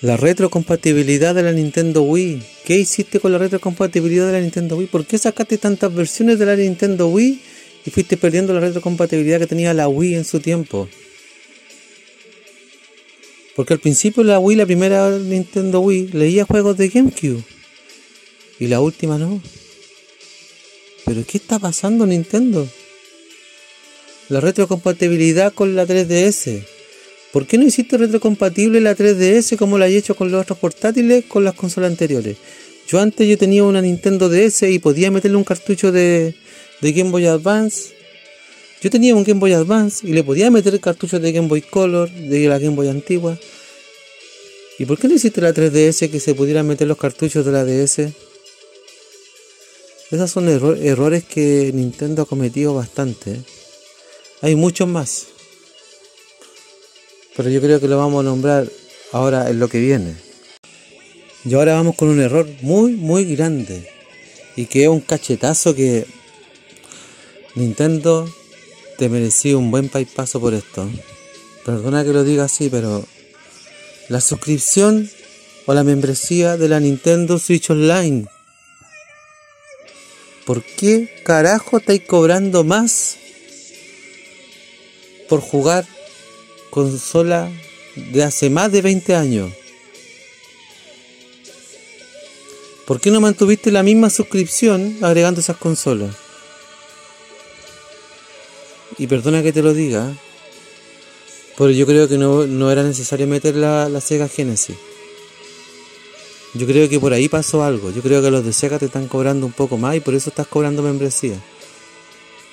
La 0.00 0.16
retrocompatibilidad 0.16 1.34
de 1.34 1.42
la 1.42 1.50
Nintendo 1.50 2.02
Wii. 2.02 2.40
¿Qué 2.64 2.76
hiciste 2.76 3.18
con 3.18 3.32
la 3.32 3.38
retrocompatibilidad 3.38 4.26
de 4.26 4.34
la 4.34 4.40
Nintendo 4.40 4.76
Wii? 4.76 4.86
¿Por 4.86 5.04
qué 5.04 5.18
sacaste 5.18 5.58
tantas 5.58 5.92
versiones 5.92 6.38
de 6.38 6.46
la 6.46 6.54
Nintendo 6.54 7.08
Wii 7.08 7.40
y 7.86 7.90
fuiste 7.90 8.16
perdiendo 8.16 8.54
la 8.54 8.60
retrocompatibilidad 8.60 9.40
que 9.40 9.48
tenía 9.48 9.74
la 9.74 9.88
Wii 9.88 10.14
en 10.14 10.24
su 10.24 10.38
tiempo? 10.38 10.88
Porque 13.56 13.72
al 13.74 13.80
principio 13.80 14.22
la 14.22 14.38
Wii, 14.38 14.58
la 14.58 14.66
primera 14.66 15.10
Nintendo 15.18 15.80
Wii, 15.80 16.10
leía 16.12 16.44
juegos 16.44 16.76
de 16.76 16.88
GameCube. 16.88 17.42
Y 18.60 18.68
la 18.68 18.80
última 18.80 19.18
no. 19.18 19.42
¿Pero 21.08 21.24
qué 21.26 21.38
está 21.38 21.58
pasando 21.58 22.06
Nintendo? 22.06 22.68
La 24.28 24.40
retrocompatibilidad 24.40 25.54
con 25.54 25.74
la 25.74 25.86
3DS. 25.86 26.62
¿Por 27.32 27.46
qué 27.46 27.56
no 27.56 27.64
hiciste 27.64 27.96
retrocompatible 27.96 28.78
la 28.82 28.94
3DS 28.94 29.56
como 29.56 29.78
la 29.78 29.88
he 29.88 29.96
hecho 29.96 30.14
con 30.14 30.30
los 30.30 30.42
otros 30.42 30.58
portátiles 30.58 31.24
con 31.24 31.44
las 31.44 31.54
consolas 31.54 31.92
anteriores? 31.92 32.36
Yo 32.86 33.00
antes 33.00 33.26
yo 33.26 33.38
tenía 33.38 33.64
una 33.64 33.80
Nintendo 33.80 34.28
DS 34.28 34.64
y 34.64 34.78
podía 34.80 35.10
meterle 35.10 35.38
un 35.38 35.44
cartucho 35.44 35.92
de, 35.92 36.34
de 36.82 36.92
Game 36.92 37.10
Boy 37.10 37.24
Advance. 37.24 37.94
Yo 38.82 38.90
tenía 38.90 39.16
un 39.16 39.24
Game 39.24 39.40
Boy 39.40 39.54
Advance 39.54 40.06
y 40.06 40.12
le 40.12 40.22
podía 40.22 40.50
meter 40.50 40.78
cartuchos 40.78 41.22
de 41.22 41.32
Game 41.32 41.48
Boy 41.48 41.62
Color, 41.62 42.10
de 42.10 42.48
la 42.48 42.58
Game 42.58 42.76
Boy 42.76 42.88
antigua. 42.88 43.38
¿Y 44.78 44.84
por 44.84 44.98
qué 44.98 45.08
no 45.08 45.14
hiciste 45.14 45.40
la 45.40 45.54
3DS 45.54 46.10
que 46.10 46.20
se 46.20 46.34
pudieran 46.34 46.66
meter 46.66 46.86
los 46.86 46.98
cartuchos 46.98 47.46
de 47.46 47.52
la 47.52 47.64
DS? 47.64 48.27
Esos 50.10 50.30
son 50.30 50.48
errores 50.48 51.24
que 51.24 51.70
Nintendo 51.74 52.22
ha 52.22 52.26
cometido 52.26 52.74
bastante. 52.74 53.32
¿eh? 53.32 53.42
Hay 54.40 54.56
muchos 54.56 54.88
más. 54.88 55.26
Pero 57.36 57.50
yo 57.50 57.60
creo 57.60 57.78
que 57.78 57.88
lo 57.88 57.98
vamos 57.98 58.20
a 58.20 58.24
nombrar 58.24 58.66
ahora 59.12 59.50
en 59.50 59.58
lo 59.58 59.68
que 59.68 59.80
viene. 59.80 60.16
Y 61.44 61.54
ahora 61.54 61.74
vamos 61.74 61.94
con 61.94 62.08
un 62.08 62.20
error 62.20 62.48
muy, 62.62 62.92
muy 62.92 63.36
grande. 63.36 63.86
Y 64.56 64.64
que 64.64 64.84
es 64.84 64.88
un 64.88 65.00
cachetazo 65.00 65.74
que 65.74 66.06
Nintendo 67.54 68.32
te 68.96 69.10
merecía 69.10 69.58
un 69.58 69.70
buen 69.70 69.90
paso 69.90 70.40
por 70.40 70.54
esto. 70.54 70.88
Perdona 71.66 72.02
que 72.02 72.14
lo 72.14 72.24
diga 72.24 72.44
así, 72.44 72.70
pero 72.70 73.04
la 74.08 74.22
suscripción 74.22 75.10
o 75.66 75.74
la 75.74 75.84
membresía 75.84 76.56
de 76.56 76.68
la 76.68 76.80
Nintendo 76.80 77.38
Switch 77.38 77.68
Online 77.68 78.26
¿Por 80.48 80.62
qué 80.62 81.06
carajo 81.24 81.76
estáis 81.76 82.00
cobrando 82.06 82.64
más 82.64 83.18
por 85.28 85.42
jugar 85.42 85.86
consola 86.70 87.50
de 87.94 88.22
hace 88.24 88.48
más 88.48 88.72
de 88.72 88.80
20 88.80 89.14
años? 89.14 89.52
¿Por 92.86 92.98
qué 92.98 93.10
no 93.10 93.20
mantuviste 93.20 93.70
la 93.70 93.82
misma 93.82 94.08
suscripción 94.08 94.96
agregando 95.02 95.42
esas 95.42 95.58
consolas? 95.58 96.16
Y 98.96 99.06
perdona 99.06 99.42
que 99.42 99.52
te 99.52 99.60
lo 99.60 99.74
diga, 99.74 100.16
pero 101.58 101.72
yo 101.72 101.84
creo 101.84 102.08
que 102.08 102.16
no, 102.16 102.72
era 102.72 102.84
necesario 102.84 103.26
meter 103.26 103.54
la, 103.54 103.90
la 103.90 104.00
Sega 104.00 104.28
Genesis. 104.28 104.76
Yo 106.54 106.66
creo 106.66 106.88
que 106.88 106.98
por 106.98 107.12
ahí 107.12 107.28
pasó 107.28 107.62
algo. 107.62 107.90
Yo 107.90 108.02
creo 108.02 108.22
que 108.22 108.30
los 108.30 108.44
de 108.44 108.52
Sega 108.52 108.78
te 108.78 108.86
están 108.86 109.06
cobrando 109.06 109.46
un 109.46 109.52
poco 109.52 109.76
más 109.76 109.96
y 109.96 110.00
por 110.00 110.14
eso 110.14 110.30
estás 110.30 110.46
cobrando 110.46 110.82
membresía. 110.82 111.38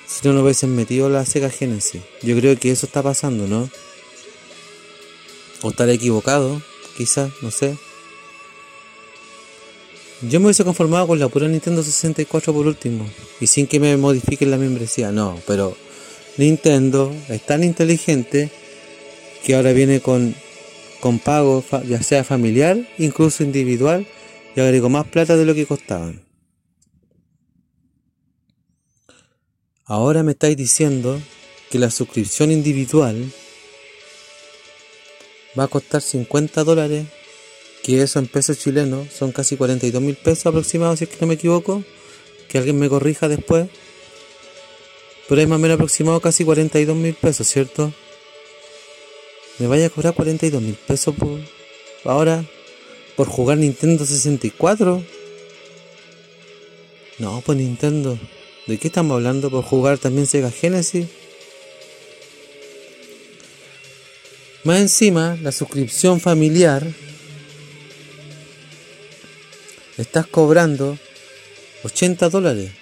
Si 0.06 0.26
no, 0.26 0.34
no 0.34 0.42
hubiesen 0.42 0.74
metido 0.76 1.08
la 1.08 1.24
Sega 1.24 1.50
Genesis. 1.50 2.02
Yo 2.22 2.36
creo 2.36 2.58
que 2.58 2.70
eso 2.70 2.86
está 2.86 3.02
pasando, 3.02 3.46
¿no? 3.46 3.68
O 5.62 5.70
estar 5.70 5.88
equivocado, 5.88 6.62
quizás, 6.96 7.30
no 7.42 7.50
sé. 7.50 7.76
Yo 10.22 10.40
me 10.40 10.46
hubiese 10.46 10.64
conformado 10.64 11.06
con 11.06 11.18
la 11.18 11.28
pura 11.28 11.48
Nintendo 11.48 11.82
64 11.82 12.52
por 12.52 12.66
último. 12.66 13.06
Y 13.40 13.46
sin 13.46 13.66
que 13.66 13.80
me 13.80 13.96
modifiquen 13.96 14.50
la 14.50 14.56
membresía. 14.56 15.10
No, 15.10 15.40
pero 15.46 15.76
Nintendo 16.36 17.14
es 17.28 17.44
tan 17.44 17.64
inteligente 17.64 18.50
que 19.44 19.54
ahora 19.54 19.72
viene 19.72 20.00
con 20.00 20.34
con 21.00 21.18
pago 21.18 21.64
ya 21.86 22.02
sea 22.02 22.24
familiar, 22.24 22.78
incluso 22.98 23.42
individual, 23.42 24.06
y 24.54 24.60
agregó 24.60 24.88
más 24.88 25.06
plata 25.06 25.36
de 25.36 25.44
lo 25.44 25.54
que 25.54 25.66
costaban. 25.66 26.24
Ahora 29.84 30.22
me 30.22 30.32
estáis 30.32 30.56
diciendo 30.56 31.20
que 31.70 31.78
la 31.78 31.90
suscripción 31.90 32.50
individual 32.50 33.32
va 35.58 35.64
a 35.64 35.68
costar 35.68 36.02
50 36.02 36.64
dólares, 36.64 37.06
que 37.82 38.02
eso 38.02 38.18
en 38.18 38.26
pesos 38.26 38.58
chilenos 38.58 39.12
son 39.12 39.30
casi 39.30 39.56
42 39.56 40.02
mil 40.02 40.16
pesos 40.16 40.46
aproximados, 40.46 40.98
si 40.98 41.04
es 41.04 41.10
que 41.10 41.18
no 41.20 41.28
me 41.28 41.34
equivoco, 41.34 41.84
que 42.48 42.58
alguien 42.58 42.78
me 42.78 42.88
corrija 42.88 43.28
después, 43.28 43.68
pero 45.28 45.40
es 45.40 45.48
más 45.48 45.56
o 45.56 45.60
menos 45.60 45.76
aproximado 45.76 46.20
casi 46.20 46.44
42 46.44 46.96
mil 46.96 47.14
pesos, 47.14 47.46
¿cierto? 47.46 47.92
Me 49.58 49.66
vaya 49.66 49.86
a 49.86 49.90
cobrar 49.90 50.14
42 50.14 50.60
mil 50.62 50.74
pesos 50.74 51.14
por 51.14 51.40
ahora 52.04 52.44
por 53.16 53.28
jugar 53.28 53.58
Nintendo 53.58 54.04
64. 54.04 55.02
No, 57.18 57.40
pues 57.40 57.58
Nintendo. 57.58 58.18
¿De 58.66 58.78
qué 58.78 58.88
estamos 58.88 59.14
hablando? 59.14 59.50
¿Por 59.50 59.64
jugar 59.64 59.98
también 59.98 60.26
Sega 60.26 60.50
Genesis? 60.50 61.06
Más 64.64 64.80
encima, 64.80 65.38
la 65.40 65.52
suscripción 65.52 66.20
familiar. 66.20 66.86
Estás 69.96 70.26
cobrando 70.26 70.98
80 71.84 72.28
dólares. 72.28 72.72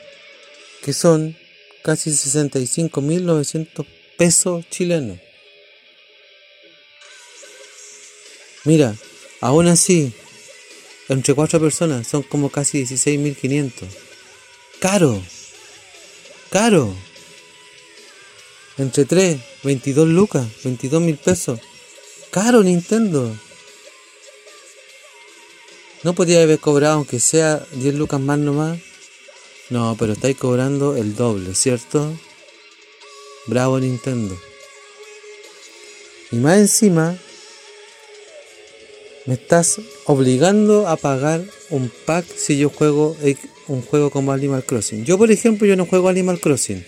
Que 0.83 0.93
son 0.93 1.37
casi 1.83 2.11
65.900 2.11 3.87
pesos 4.17 4.65
chilenos. 4.71 5.19
Mira, 8.65 8.97
aún 9.41 9.69
así, 9.69 10.13
entre 11.09 11.35
cuatro 11.35 11.61
personas 11.61 12.07
son 12.07 12.23
como 12.23 12.51
casi 12.51 12.83
16.500. 12.85 13.89
Caro. 14.81 15.23
Caro. 16.51 16.95
Entre 18.79 19.05
tres, 19.05 19.41
22 19.63 20.09
lucas, 20.09 20.47
22 20.65 21.03
mil 21.03 21.17
pesos. 21.17 21.61
Caro 22.31 22.63
Nintendo. 22.63 23.37
¿No 26.03 26.15
podía 26.15 26.43
haber 26.43 26.59
cobrado 26.59 26.95
aunque 26.95 27.21
sea 27.21 27.65
10 27.73 27.95
lucas 27.95 28.21
más 28.21 28.39
nomás? 28.39 28.79
No, 29.71 29.97
pero 29.99 30.13
estáis 30.15 30.37
cobrando 30.37 30.97
el 30.97 31.15
doble, 31.15 31.55
¿cierto? 31.55 32.13
Bravo 33.47 33.79
Nintendo. 33.79 34.39
Y 36.31 36.37
más 36.37 36.59
encima, 36.59 37.17
me 39.27 39.35
estás 39.35 39.81
obligando 40.05 40.87
a 40.87 40.97
pagar 40.97 41.43
un 41.71 41.91
pack 42.05 42.27
si 42.37 42.59
yo 42.59 42.69
juego 42.69 43.17
un 43.67 43.83
juego 43.83 44.11
como 44.11 44.33
Animal 44.33 44.65
Crossing. 44.65 45.05
Yo, 45.05 45.17
por 45.17 45.31
ejemplo, 45.31 45.67
yo 45.67 45.77
no 45.77 45.87
juego 45.87 46.09
Animal 46.09 46.41
Crossing. 46.41 46.85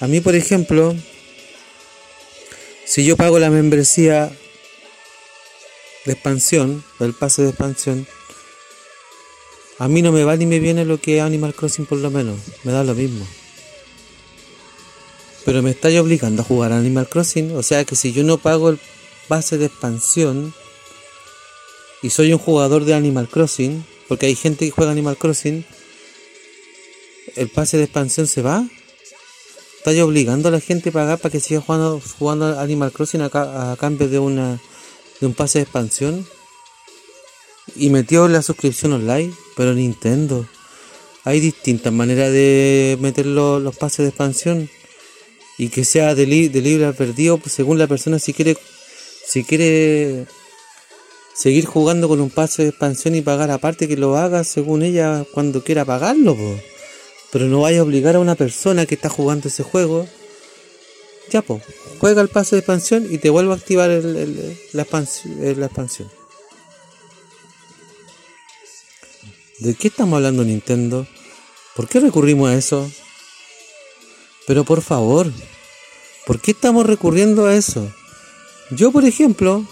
A 0.00 0.06
mí, 0.06 0.20
por 0.20 0.34
ejemplo, 0.34 0.96
si 2.86 3.04
yo 3.04 3.16
pago 3.16 3.38
la 3.38 3.50
membresía 3.50 4.32
de 6.06 6.12
expansión, 6.12 6.82
el 7.00 7.12
pase 7.12 7.42
de 7.42 7.50
expansión, 7.50 8.06
a 9.78 9.88
mí 9.88 10.02
no 10.02 10.12
me 10.12 10.24
va 10.24 10.36
ni 10.36 10.46
me 10.46 10.58
viene 10.58 10.84
lo 10.84 10.98
que 10.98 11.18
es 11.18 11.22
Animal 11.22 11.54
Crossing 11.54 11.86
por 11.86 11.98
lo 11.98 12.10
menos, 12.10 12.38
me 12.64 12.72
da 12.72 12.82
lo 12.82 12.94
mismo. 12.94 13.26
Pero 15.44 15.62
me 15.62 15.70
estáis 15.70 15.98
obligando 15.98 16.42
a 16.42 16.44
jugar 16.44 16.72
Animal 16.72 17.08
Crossing, 17.08 17.54
o 17.56 17.62
sea 17.62 17.84
que 17.84 17.96
si 17.96 18.12
yo 18.12 18.24
no 18.24 18.38
pago 18.38 18.70
el 18.70 18.78
pase 19.28 19.58
de 19.58 19.66
expansión, 19.66 20.54
y 22.02 22.10
soy 22.10 22.32
un 22.32 22.38
jugador 22.38 22.84
de 22.84 22.94
Animal 22.94 23.28
Crossing, 23.28 23.84
porque 24.08 24.26
hay 24.26 24.34
gente 24.34 24.64
que 24.64 24.70
juega 24.70 24.92
Animal 24.92 25.16
Crossing, 25.16 25.64
el 27.36 27.48
pase 27.48 27.76
de 27.76 27.84
expansión 27.84 28.26
se 28.26 28.42
va. 28.42 28.66
Está 29.78 30.04
obligando 30.04 30.48
a 30.48 30.52
la 30.52 30.60
gente 30.60 30.90
a 30.90 30.92
pagar 30.92 31.18
para 31.18 31.32
que 31.32 31.40
siga 31.40 31.60
jugando, 31.60 32.58
Animal 32.58 32.92
Crossing 32.92 33.22
a, 33.22 33.76
cambio 33.78 34.08
de 34.08 34.18
una 34.18 34.60
de 35.20 35.26
un 35.26 35.34
pase 35.34 35.58
de 35.58 35.62
expansión. 35.62 36.26
Y 37.76 37.90
metió 37.90 38.26
la 38.28 38.42
suscripción 38.42 38.92
online, 38.92 39.32
pero 39.56 39.74
Nintendo. 39.74 40.46
Hay 41.24 41.40
distintas 41.40 41.92
maneras 41.92 42.32
de 42.32 42.98
meter 43.00 43.26
los, 43.26 43.62
los 43.62 43.76
pases 43.76 43.98
de 43.98 44.08
expansión. 44.08 44.68
Y 45.56 45.68
que 45.68 45.84
sea 45.84 46.14
de, 46.14 46.26
de 46.26 46.60
libre 46.60 46.92
perdido, 46.94 47.38
pues, 47.38 47.52
según 47.52 47.78
la 47.78 47.86
persona 47.86 48.18
si 48.18 48.32
quiere 48.32 48.56
si 49.26 49.44
quiere 49.44 50.26
seguir 51.40 51.64
jugando 51.64 52.06
con 52.06 52.20
un 52.20 52.28
pase 52.28 52.64
de 52.64 52.68
expansión 52.68 53.14
y 53.14 53.22
pagar 53.22 53.50
aparte 53.50 53.88
que 53.88 53.96
lo 53.96 54.14
haga 54.18 54.44
según 54.44 54.82
ella 54.82 55.24
cuando 55.32 55.64
quiera 55.64 55.86
pagarlo, 55.86 56.36
pero 57.32 57.46
no 57.46 57.62
vaya 57.62 57.80
a 57.80 57.82
obligar 57.82 58.16
a 58.16 58.20
una 58.20 58.34
persona 58.34 58.84
que 58.84 58.94
está 58.94 59.08
jugando 59.08 59.48
ese 59.48 59.62
juego. 59.62 60.06
Ya, 61.30 61.40
pues, 61.40 61.62
juega 61.98 62.20
el 62.20 62.28
pase 62.28 62.56
de 62.56 62.60
expansión 62.60 63.06
y 63.10 63.16
te 63.16 63.30
vuelve 63.30 63.52
a 63.52 63.56
activar 63.56 63.88
la, 63.88 64.82
expansión, 64.82 66.10
¿De 69.60 69.74
qué 69.74 69.88
estamos 69.88 70.16
hablando 70.16 70.44
Nintendo? 70.44 71.06
¿Por 71.74 71.88
qué 71.88 72.00
recurrimos 72.00 72.50
a 72.50 72.54
eso? 72.54 72.90
Pero 74.46 74.64
por 74.64 74.82
favor, 74.82 75.32
¿por 76.26 76.38
qué 76.38 76.50
estamos 76.50 76.84
recurriendo 76.84 77.46
a 77.46 77.54
eso? 77.54 77.90
Yo, 78.72 78.92
por 78.92 79.06
ejemplo, 79.06 79.64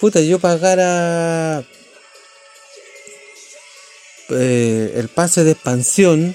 puta, 0.00 0.20
yo 0.20 0.38
pagara 0.38 1.64
eh, 4.30 4.92
el 4.96 5.08
pase 5.08 5.44
de 5.44 5.52
expansión 5.52 6.34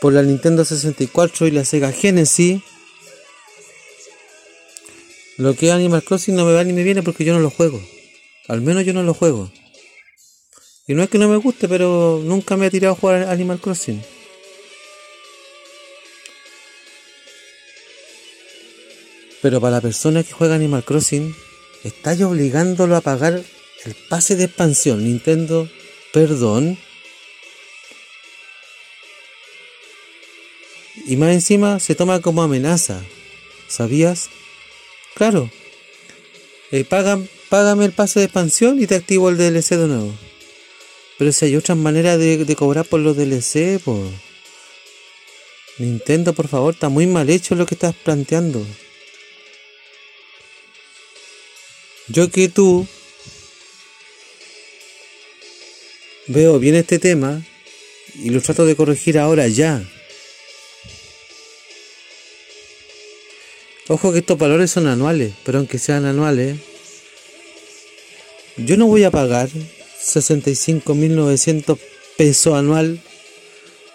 por 0.00 0.12
la 0.12 0.22
Nintendo 0.22 0.64
64 0.64 1.46
y 1.46 1.50
la 1.50 1.64
Sega 1.64 1.92
Genesis, 1.92 2.62
lo 5.36 5.54
que 5.54 5.68
es 5.68 5.72
Animal 5.72 6.02
Crossing 6.02 6.34
no 6.34 6.44
me 6.44 6.52
va 6.52 6.64
ni 6.64 6.72
me 6.72 6.82
viene 6.82 7.02
porque 7.02 7.24
yo 7.24 7.32
no 7.32 7.40
lo 7.40 7.50
juego. 7.50 7.80
Al 8.48 8.60
menos 8.60 8.84
yo 8.84 8.92
no 8.92 9.02
lo 9.02 9.14
juego. 9.14 9.50
Y 10.86 10.94
no 10.94 11.02
es 11.02 11.10
que 11.10 11.18
no 11.18 11.28
me 11.28 11.36
guste, 11.36 11.68
pero 11.68 12.20
nunca 12.24 12.56
me 12.56 12.66
ha 12.66 12.70
tirado 12.70 12.94
a 12.94 12.96
jugar 12.96 13.28
Animal 13.28 13.60
Crossing. 13.60 14.02
Pero 19.42 19.60
para 19.60 19.76
la 19.76 19.80
persona 19.80 20.24
que 20.24 20.32
juega 20.32 20.54
Animal 20.54 20.84
Crossing, 20.84 21.34
estáis 21.84 22.22
obligándolo 22.22 22.96
a 22.96 23.00
pagar 23.00 23.42
el 23.84 23.94
pase 24.08 24.36
de 24.36 24.44
expansión. 24.44 25.04
Nintendo, 25.04 25.68
perdón. 26.12 26.78
Y 31.06 31.16
más 31.16 31.32
encima 31.32 31.80
se 31.80 31.94
toma 31.94 32.20
como 32.20 32.42
amenaza. 32.42 33.02
¿Sabías? 33.68 34.28
Claro. 35.14 35.50
Eh, 36.70 36.84
págame 36.84 37.84
el 37.84 37.92
pase 37.92 38.20
de 38.20 38.26
expansión 38.26 38.80
y 38.80 38.86
te 38.86 38.94
activo 38.94 39.28
el 39.28 39.38
DLC 39.38 39.70
de 39.70 39.86
nuevo. 39.88 40.14
Pero 41.18 41.32
si 41.32 41.46
hay 41.46 41.56
otras 41.56 41.76
maneras 41.76 42.18
de, 42.18 42.54
cobrar 42.56 42.84
por 42.84 43.00
los 43.00 43.16
DLC, 43.16 43.80
pues. 43.84 44.10
Nintendo, 45.78 46.32
por 46.32 46.48
favor, 46.48 46.74
está 46.74 46.88
muy 46.88 47.06
mal 47.06 47.28
hecho 47.30 47.54
lo 47.54 47.66
que 47.66 47.74
estás 47.74 47.94
planteando. 47.94 48.64
Yo 52.08 52.30
que 52.30 52.48
tú 52.48 52.86
veo 56.26 56.58
bien 56.58 56.74
este 56.74 56.98
tema 56.98 57.44
y 58.14 58.30
lo 58.30 58.40
trato 58.40 58.64
de 58.64 58.76
corregir 58.76 59.18
ahora 59.18 59.46
ya. 59.48 59.86
Ojo 63.88 64.10
que 64.12 64.20
estos 64.20 64.38
valores 64.38 64.70
son 64.70 64.86
anuales, 64.86 65.34
pero 65.44 65.58
aunque 65.58 65.78
sean 65.78 66.06
anuales, 66.06 66.58
yo 68.56 68.76
no 68.76 68.86
voy 68.86 69.02
a 69.04 69.10
pagar 69.10 69.48
65.900 69.48 71.78
pesos 72.16 72.54
anual 72.54 73.02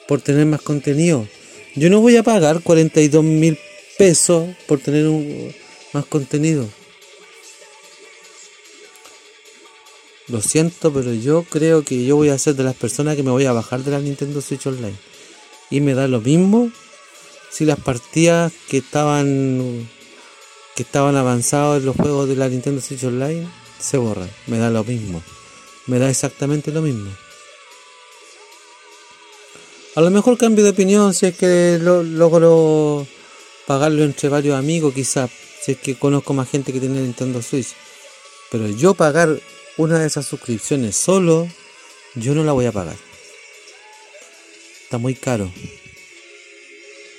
por 0.08 0.22
tener 0.22 0.46
más 0.46 0.62
contenido. 0.62 1.28
Yo 1.76 1.90
no 1.90 2.02
voy 2.02 2.18
a 2.18 2.24
pagar 2.24 2.58
42.000 2.58 3.58
pesos 3.98 4.50
por 4.68 4.80
tener 4.80 5.10
más 5.94 6.06
contenido. 6.06 6.70
Lo 10.28 10.42
siento, 10.42 10.94
pero 10.94 11.14
yo 11.14 11.44
creo 11.44 11.84
que 11.84 12.06
yo 12.06 12.16
voy 12.16 12.30
a 12.30 12.38
ser 12.38 12.56
de 12.56 12.64
las 12.64 12.76
personas 12.76 13.16
que 13.16 13.24
me 13.24 13.32
voy 13.32 13.46
a 13.46 13.52
bajar 13.52 13.84
de 13.84 13.92
la 13.92 14.00
Nintendo 14.00 14.42
Switch 14.42 14.66
Online. 14.66 14.96
Y 15.70 15.82
me 15.82 15.94
da 15.94 16.08
lo 16.08 16.22
mismo 16.22 16.72
si 17.50 17.66
las 17.66 17.80
partidas 17.80 18.54
que 18.70 18.78
estaban 18.78 19.90
que 20.76 20.84
estaban 20.84 21.16
avanzados 21.16 21.80
en 21.80 21.86
los 21.86 21.96
juegos 21.96 22.28
de 22.28 22.36
la 22.36 22.50
Nintendo 22.50 22.82
Switch 22.82 23.04
Online 23.04 23.48
se 23.80 23.98
borran. 23.98 24.30
Me 24.48 24.58
da 24.58 24.70
lo 24.70 24.84
mismo. 24.84 25.22
Me 25.88 26.00
da 26.00 26.10
exactamente 26.10 26.72
lo 26.72 26.82
mismo. 26.82 27.12
A 29.96 30.02
lo 30.02 30.10
mejor 30.10 30.38
cambio 30.38 30.64
de 30.64 30.72
opinión 30.72 31.14
si 31.14 31.28
es 31.28 31.38
que 31.38 31.78
logro 31.82 33.06
pagarlo 33.68 34.04
entre 34.04 34.30
varios 34.30 34.58
amigos, 34.58 34.94
quizás. 34.94 35.30
Si 35.62 35.74
es 35.74 35.78
que 35.78 35.96
conozco 35.96 36.34
más 36.34 36.50
gente 36.50 36.74
que 36.74 36.80
tiene 36.80 37.02
Nintendo 37.02 37.42
Switch. 37.42 37.76
Pero 38.50 38.68
yo 38.68 38.94
pagar 38.94 39.40
una 39.78 40.00
de 40.00 40.08
esas 40.08 40.26
suscripciones 40.26 40.96
solo, 40.96 41.48
yo 42.16 42.36
no 42.36 42.44
la 42.44 42.52
voy 42.52 42.66
a 42.66 42.72
pagar. 42.72 42.98
Está 44.84 44.98
muy 44.98 45.16
caro 45.16 45.52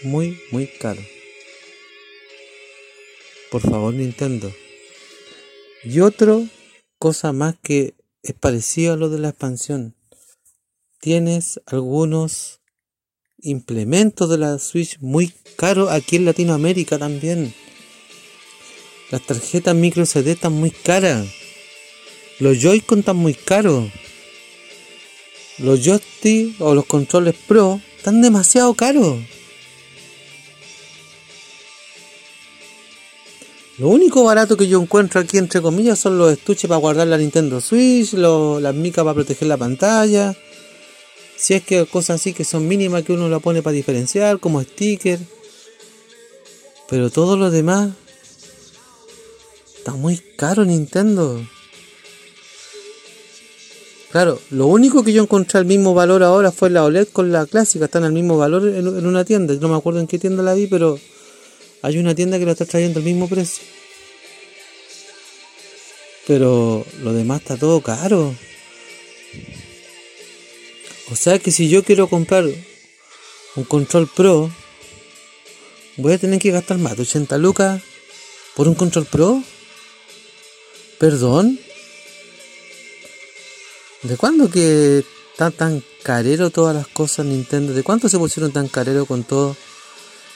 muy, 0.04 0.38
muy 0.50 0.66
caro. 0.66 1.02
Por 3.50 3.62
favor, 3.62 3.94
Nintendo. 3.94 4.52
Y 5.82 6.00
otra 6.00 6.40
cosa 6.98 7.32
más 7.32 7.56
que 7.62 7.94
es 8.22 8.34
parecido 8.34 8.94
a 8.94 8.96
lo 8.96 9.08
de 9.08 9.18
la 9.18 9.30
expansión. 9.30 9.94
Tienes 11.00 11.60
algunos 11.66 12.60
implementos 13.38 14.30
de 14.30 14.38
la 14.38 14.58
Switch 14.58 14.98
muy 15.00 15.32
caros 15.56 15.90
aquí 15.90 16.16
en 16.16 16.24
Latinoamérica 16.24 16.98
también. 16.98 17.54
Las 19.10 19.26
tarjetas 19.26 19.74
micro 19.74 20.06
CD 20.06 20.32
están 20.32 20.54
muy 20.54 20.70
caras. 20.70 21.26
Los 22.40 22.58
Joy-Con 22.58 23.00
están 23.00 23.16
muy 23.16 23.34
caros. 23.34 23.90
Los 25.58 25.84
joystick 25.84 26.60
o 26.60 26.74
los 26.74 26.84
controles 26.86 27.34
Pro 27.46 27.80
están 27.96 28.20
demasiado 28.20 28.74
caros. 28.74 29.18
Lo 33.78 33.88
único 33.88 34.24
barato 34.24 34.56
que 34.56 34.68
yo 34.68 34.80
encuentro 34.80 35.20
aquí, 35.20 35.38
entre 35.38 35.60
comillas, 35.60 35.98
son 35.98 36.18
los 36.18 36.32
estuches 36.32 36.68
para 36.68 36.80
guardar 36.80 37.06
la 37.06 37.18
Nintendo 37.18 37.60
Switch, 37.60 38.14
las 38.14 38.74
micas 38.74 39.04
para 39.04 39.14
proteger 39.14 39.48
la 39.48 39.56
pantalla. 39.56 40.36
Si 41.36 41.54
es 41.54 41.62
que 41.62 41.86
cosas 41.86 42.20
así 42.20 42.32
que 42.32 42.44
son 42.44 42.66
mínimas 42.66 43.04
que 43.04 43.12
uno 43.12 43.28
la 43.28 43.38
pone 43.38 43.62
para 43.62 43.74
diferenciar, 43.74 44.40
como 44.40 44.62
sticker. 44.62 45.20
Pero 46.88 47.10
todo 47.10 47.36
lo 47.36 47.50
demás 47.50 47.90
está 49.76 49.92
muy 49.92 50.18
caro 50.36 50.64
Nintendo. 50.64 51.40
Claro, 54.14 54.40
lo 54.50 54.68
único 54.68 55.02
que 55.02 55.12
yo 55.12 55.24
encontré 55.24 55.58
al 55.58 55.64
mismo 55.64 55.92
valor 55.92 56.22
ahora 56.22 56.52
fue 56.52 56.70
la 56.70 56.84
OLED 56.84 57.08
con 57.08 57.32
la 57.32 57.46
clásica, 57.46 57.86
están 57.86 58.04
al 58.04 58.12
mismo 58.12 58.38
valor 58.38 58.68
en, 58.68 58.86
una 59.04 59.24
tienda. 59.24 59.54
No 59.54 59.66
me 59.66 59.76
acuerdo 59.76 59.98
en 59.98 60.06
qué 60.06 60.20
tienda 60.20 60.40
la 60.40 60.54
vi, 60.54 60.68
pero 60.68 61.00
hay 61.82 61.98
una 61.98 62.14
tienda 62.14 62.38
que 62.38 62.44
lo 62.44 62.52
está 62.52 62.64
trayendo 62.64 63.00
al 63.00 63.04
mismo 63.04 63.28
precio. 63.28 63.64
Pero 66.28 66.86
lo 67.02 67.12
demás 67.12 67.40
está 67.40 67.56
todo 67.56 67.80
caro. 67.80 68.32
O 71.10 71.16
sea 71.16 71.40
que 71.40 71.50
si 71.50 71.68
yo 71.68 71.82
quiero 71.82 72.06
comprar 72.06 72.44
un 73.56 73.64
control 73.64 74.06
pro, 74.06 74.48
voy 75.96 76.12
a 76.12 76.18
tener 76.18 76.38
que 76.38 76.52
gastar 76.52 76.78
más 76.78 76.94
de 76.94 77.02
80 77.02 77.36
lucas 77.38 77.82
por 78.54 78.68
un 78.68 78.76
control 78.76 79.06
pro. 79.06 79.42
Perdón. 81.00 81.58
¿De 84.04 84.18
cuándo 84.18 84.50
que 84.50 85.02
está 85.32 85.50
tan 85.50 85.82
carero 86.02 86.50
todas 86.50 86.76
las 86.76 86.86
cosas 86.86 87.24
Nintendo? 87.24 87.72
¿De 87.72 87.82
cuánto 87.82 88.10
se 88.10 88.18
pusieron 88.18 88.52
tan 88.52 88.68
carero 88.68 89.06
con 89.06 89.24
todo? 89.24 89.56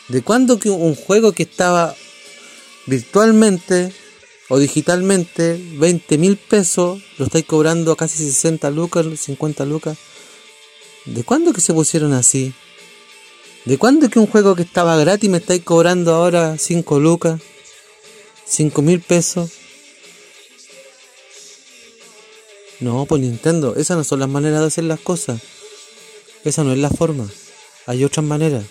¿De 0.09 0.23
cuándo 0.23 0.59
que 0.59 0.71
un 0.71 0.95
juego 0.95 1.33
que 1.33 1.43
estaba 1.43 1.95
virtualmente 2.87 3.93
o 4.49 4.59
digitalmente 4.59 5.63
20 5.77 6.17
mil 6.17 6.39
pesos 6.39 7.03
lo 7.19 7.27
estáis 7.27 7.45
cobrando 7.45 7.93
a 7.93 7.97
casi 7.99 8.25
60 8.25 8.71
lucas, 8.71 9.05
50 9.21 9.67
lucas? 9.67 9.99
¿De 11.05 11.23
cuándo 11.23 11.53
que 11.53 11.61
se 11.61 11.75
pusieron 11.75 12.15
así? 12.15 12.55
¿De 13.67 13.77
cuándo 13.77 14.09
que 14.09 14.19
un 14.19 14.29
juego 14.29 14.57
que 14.57 14.63
estaba 14.63 14.97
gratis 14.97 15.29
me 15.29 15.39
estáis 15.39 15.63
cobrando 15.63 16.15
ahora 16.15 16.57
5 16.57 17.01
lucas? 17.01 17.39
5 18.47 18.81
mil 18.81 19.03
pesos? 19.03 19.58
No, 22.81 23.07
pues 23.07 23.21
Nintendo, 23.23 23.75
esas 23.77 23.97
no 23.97 24.05
son 24.05 24.21
las 24.21 24.29
maneras 24.29 24.61
de 24.61 24.67
hacer 24.67 24.85
las 24.85 25.01
cosas. 25.01 25.41
Esa 26.45 26.63
no 26.63 26.73
es 26.73 26.79
la 26.79 26.91
forma. 26.91 27.29
Hay 27.87 28.05
otras 28.05 28.25
maneras. 28.25 28.65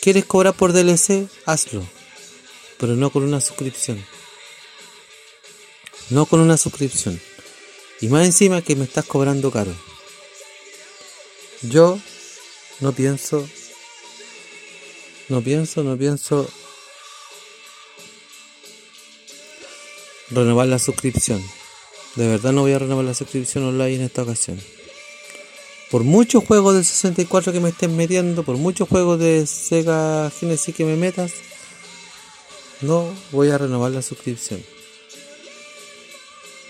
¿Quieres 0.00 0.24
cobrar 0.24 0.54
por 0.54 0.72
DLC? 0.72 1.28
Hazlo. 1.44 1.86
Pero 2.78 2.96
no 2.96 3.10
con 3.10 3.22
una 3.22 3.40
suscripción. 3.40 4.04
No 6.10 6.26
con 6.26 6.40
una 6.40 6.56
suscripción. 6.56 7.20
Y 8.00 8.08
más 8.08 8.24
encima 8.24 8.62
que 8.62 8.76
me 8.76 8.84
estás 8.84 9.04
cobrando 9.04 9.50
caro. 9.50 9.74
Yo 11.62 11.98
no 12.80 12.92
pienso. 12.92 13.48
No 15.28 15.42
pienso, 15.42 15.82
no 15.82 15.96
pienso. 15.96 16.48
Renovar 20.30 20.68
la 20.68 20.78
suscripción. 20.78 21.42
De 22.16 22.28
verdad 22.28 22.52
no 22.52 22.62
voy 22.62 22.72
a 22.72 22.78
renovar 22.78 23.04
la 23.04 23.14
suscripción 23.14 23.64
online 23.64 23.96
en 23.96 24.02
esta 24.02 24.22
ocasión 24.22 24.60
por 25.94 26.02
muchos 26.02 26.44
juegos 26.44 26.74
de 26.74 26.82
64 26.82 27.52
que 27.52 27.60
me 27.60 27.68
estén 27.68 27.96
metiendo, 27.96 28.42
por 28.42 28.56
muchos 28.56 28.88
juegos 28.88 29.20
de 29.20 29.46
Sega 29.46 30.28
Genesis 30.28 30.74
que 30.74 30.84
me 30.84 30.96
metas, 30.96 31.34
no 32.80 33.14
voy 33.30 33.50
a 33.50 33.58
renovar 33.58 33.92
la 33.92 34.02
suscripción. 34.02 34.60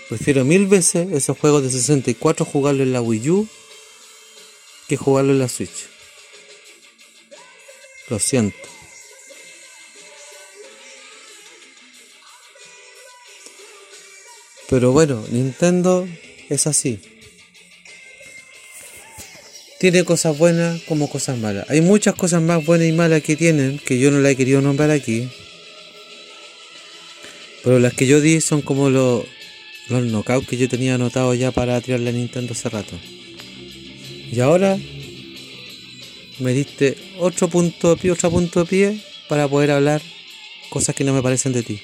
Prefiero 0.09 0.45
mil 0.45 0.67
veces 0.67 1.11
esos 1.11 1.39
juegos 1.39 1.63
de 1.63 1.71
64 1.71 2.45
jugarlo 2.45 2.83
en 2.83 2.93
la 2.93 3.01
Wii 3.01 3.29
U 3.31 3.47
que 4.87 4.95
jugarlo 4.95 5.31
en 5.31 5.39
la 5.39 5.49
Switch. 5.49 5.89
Lo 8.09 8.19
siento. 8.19 8.74
Pero 14.69 14.91
bueno, 14.91 15.23
Nintendo 15.31 16.07
es 16.49 16.67
así. 16.67 16.99
Tiene 19.79 20.03
cosas 20.03 20.37
buenas 20.37 20.81
como 20.83 21.09
cosas 21.09 21.37
malas. 21.37 21.69
Hay 21.69 21.81
muchas 21.81 22.15
cosas 22.15 22.41
más 22.41 22.65
buenas 22.65 22.87
y 22.87 22.91
malas 22.91 23.21
que 23.21 23.35
tienen, 23.35 23.77
que 23.77 23.99
yo 23.99 24.09
no 24.09 24.19
las 24.19 24.31
he 24.31 24.35
querido 24.35 24.61
nombrar 24.61 24.89
aquí. 24.89 25.29
Pero 27.63 27.79
las 27.79 27.93
que 27.93 28.07
yo 28.07 28.21
di 28.21 28.41
son 28.41 28.61
como 28.61 28.89
los, 28.89 29.25
los 29.89 30.03
knockouts 30.05 30.47
que 30.47 30.57
yo 30.57 30.69
tenía 30.69 30.95
anotados 30.95 31.37
ya 31.37 31.51
para 31.51 31.79
tirarle 31.81 32.09
a 32.09 32.13
Nintendo 32.13 32.53
hace 32.53 32.69
rato. 32.69 32.97
Y 34.31 34.39
ahora 34.39 34.77
me 36.39 36.53
diste 36.53 36.97
otro 37.19 37.47
punto 37.47 37.95
de 37.95 38.01
pie, 38.01 38.11
otro 38.11 38.31
punto 38.31 38.61
de 38.61 38.65
pie 38.65 38.99
para 39.27 39.47
poder 39.47 39.71
hablar 39.71 40.01
cosas 40.69 40.95
que 40.95 41.03
no 41.03 41.13
me 41.13 41.21
parecen 41.21 41.53
de 41.53 41.63
ti. 41.63 41.79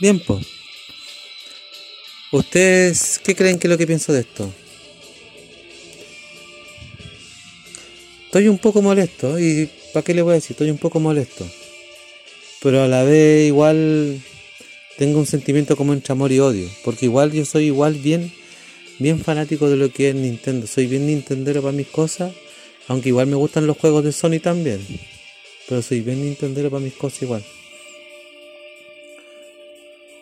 Bien, 0.00 0.18
pues. 0.18 0.59
¿Ustedes 2.32 3.20
qué 3.24 3.34
creen 3.34 3.58
que 3.58 3.66
es 3.66 3.70
lo 3.70 3.78
que 3.78 3.88
pienso 3.88 4.12
de 4.12 4.20
esto? 4.20 4.52
Estoy 8.26 8.46
un 8.46 8.58
poco 8.58 8.80
molesto 8.80 9.40
y 9.40 9.68
¿para 9.92 10.04
qué 10.04 10.14
le 10.14 10.22
voy 10.22 10.32
a 10.32 10.34
decir? 10.34 10.52
Estoy 10.52 10.70
un 10.70 10.78
poco 10.78 11.00
molesto. 11.00 11.44
Pero 12.62 12.84
a 12.84 12.88
la 12.88 13.02
vez 13.02 13.48
igual 13.48 14.22
tengo 14.96 15.18
un 15.18 15.26
sentimiento 15.26 15.76
como 15.76 15.92
entre 15.92 16.12
amor 16.12 16.30
y 16.30 16.38
odio. 16.38 16.68
Porque 16.84 17.06
igual 17.06 17.32
yo 17.32 17.44
soy 17.44 17.64
igual 17.64 17.94
bien, 17.94 18.32
bien 19.00 19.18
fanático 19.18 19.68
de 19.68 19.76
lo 19.76 19.92
que 19.92 20.10
es 20.10 20.14
Nintendo. 20.14 20.68
Soy 20.68 20.86
bien 20.86 21.08
Nintendero 21.08 21.62
para 21.62 21.72
mis 21.72 21.88
cosas. 21.88 22.32
Aunque 22.86 23.08
igual 23.08 23.26
me 23.26 23.34
gustan 23.34 23.66
los 23.66 23.76
juegos 23.76 24.04
de 24.04 24.12
Sony 24.12 24.38
también. 24.40 24.86
Pero 25.68 25.82
soy 25.82 26.00
bien 26.00 26.22
Nintendero 26.22 26.70
para 26.70 26.84
mis 26.84 26.94
cosas 26.94 27.22
igual. 27.22 27.44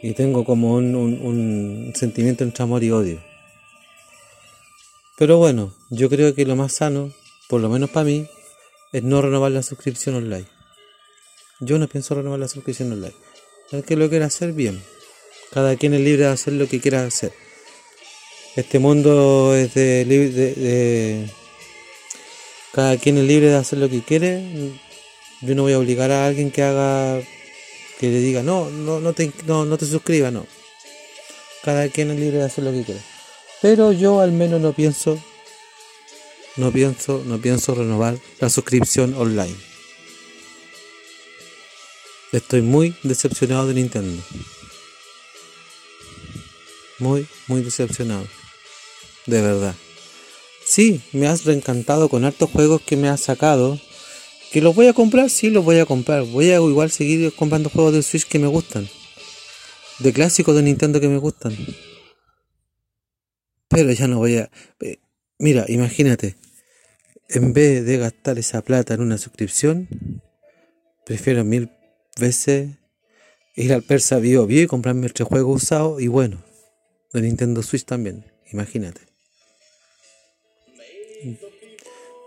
Y 0.02 0.12
tengo 0.12 0.44
como 0.44 0.74
un, 0.74 0.94
un 0.94 1.92
sentimiento 1.94 2.44
entre 2.44 2.62
amor 2.62 2.84
y 2.84 2.90
odio. 2.90 3.20
Pero 5.16 5.38
bueno, 5.38 5.74
yo 5.90 6.08
creo 6.08 6.34
que 6.34 6.44
lo 6.46 6.54
más 6.54 6.72
sano 6.72 7.12
por 7.48 7.62
lo 7.62 7.70
menos 7.70 7.90
para 7.90 8.04
mí, 8.04 8.28
es 8.92 9.02
no 9.02 9.20
renovar 9.22 9.50
la 9.50 9.62
suscripción 9.62 10.14
online. 10.14 10.46
Yo 11.60 11.78
no 11.78 11.88
pienso 11.88 12.14
renovar 12.14 12.38
la 12.38 12.46
suscripción 12.46 12.92
online. 12.92 13.14
El 13.72 13.84
que 13.84 13.96
lo 13.96 14.08
quiera 14.08 14.26
hacer, 14.26 14.52
bien. 14.52 14.80
Cada 15.50 15.74
quien 15.76 15.94
es 15.94 16.00
libre 16.00 16.24
de 16.24 16.30
hacer 16.30 16.52
lo 16.52 16.68
que 16.68 16.80
quiera 16.80 17.04
hacer. 17.04 17.32
Este 18.54 18.78
mundo 18.78 19.54
es 19.54 19.74
de, 19.74 20.04
de, 20.04 21.30
Cada 22.72 22.98
quien 22.98 23.16
es 23.16 23.24
libre 23.24 23.48
de 23.48 23.56
hacer 23.56 23.78
lo 23.78 23.88
que 23.88 24.02
quiere. 24.02 24.72
Yo 25.40 25.54
no 25.54 25.62
voy 25.62 25.72
a 25.72 25.78
obligar 25.78 26.10
a 26.10 26.26
alguien 26.26 26.50
que 26.50 26.62
haga... 26.62 27.20
Que 27.98 28.08
le 28.08 28.20
diga, 28.20 28.42
no, 28.42 28.70
no, 28.70 29.00
no 29.00 29.12
te, 29.12 29.32
no, 29.46 29.64
no 29.64 29.76
te 29.76 29.86
suscribas, 29.86 30.32
no. 30.32 30.46
Cada 31.64 31.88
quien 31.88 32.10
es 32.10 32.18
libre 32.18 32.38
de 32.38 32.44
hacer 32.44 32.64
lo 32.64 32.72
que 32.72 32.84
quiera. 32.84 33.00
Pero 33.60 33.92
yo 33.92 34.20
al 34.20 34.32
menos 34.32 34.60
no 34.60 34.72
pienso 34.72 35.18
no 36.58 36.72
pienso, 36.72 37.22
no 37.24 37.38
pienso 37.40 37.72
renovar 37.76 38.18
la 38.40 38.50
suscripción 38.50 39.14
online. 39.14 39.54
Estoy 42.32 42.62
muy 42.62 42.96
decepcionado 43.04 43.68
de 43.68 43.74
Nintendo. 43.74 44.20
Muy, 46.98 47.28
muy 47.46 47.62
decepcionado. 47.62 48.26
De 49.26 49.40
verdad. 49.40 49.76
Sí, 50.64 51.00
me 51.12 51.28
has 51.28 51.44
reencantado 51.44 52.08
con 52.08 52.24
hartos 52.24 52.50
juegos 52.50 52.82
que 52.82 52.96
me 52.96 53.08
has 53.08 53.20
sacado. 53.20 53.80
Que 54.52 54.60
los 54.60 54.74
voy 54.74 54.86
a 54.86 54.92
comprar, 54.92 55.30
sí 55.30 55.50
los 55.50 55.64
voy 55.64 55.78
a 55.78 55.86
comprar. 55.86 56.24
Voy 56.24 56.50
a 56.50 56.56
igual 56.56 56.90
seguir 56.90 57.32
comprando 57.34 57.70
juegos 57.70 57.92
de 57.92 58.02
Switch 58.02 58.26
que 58.26 58.38
me 58.38 58.46
gustan. 58.46 58.88
De 59.98 60.12
clásicos 60.12 60.54
de 60.56 60.62
Nintendo 60.62 61.00
que 61.00 61.08
me 61.08 61.18
gustan. 61.18 61.56
Pero 63.68 63.92
ya 63.92 64.08
no 64.08 64.18
voy 64.18 64.36
a... 64.36 64.50
Eh, 64.80 64.98
mira, 65.38 65.64
imagínate 65.68 66.36
en 67.28 67.52
vez 67.52 67.84
de 67.84 67.98
gastar 67.98 68.38
esa 68.38 68.62
plata 68.62 68.94
en 68.94 69.00
una 69.00 69.18
suscripción, 69.18 69.88
prefiero 71.04 71.44
mil 71.44 71.70
veces 72.18 72.70
ir 73.54 73.72
al 73.72 73.82
Persa 73.82 74.18
Bio 74.18 74.46
Bio 74.46 74.62
y 74.62 74.66
comprarme 74.66 75.06
este 75.06 75.24
juego 75.24 75.52
usado 75.52 76.00
y 76.00 76.08
bueno, 76.08 76.42
de 77.12 77.22
Nintendo 77.22 77.62
Switch 77.62 77.84
también, 77.84 78.24
imagínate. 78.50 79.02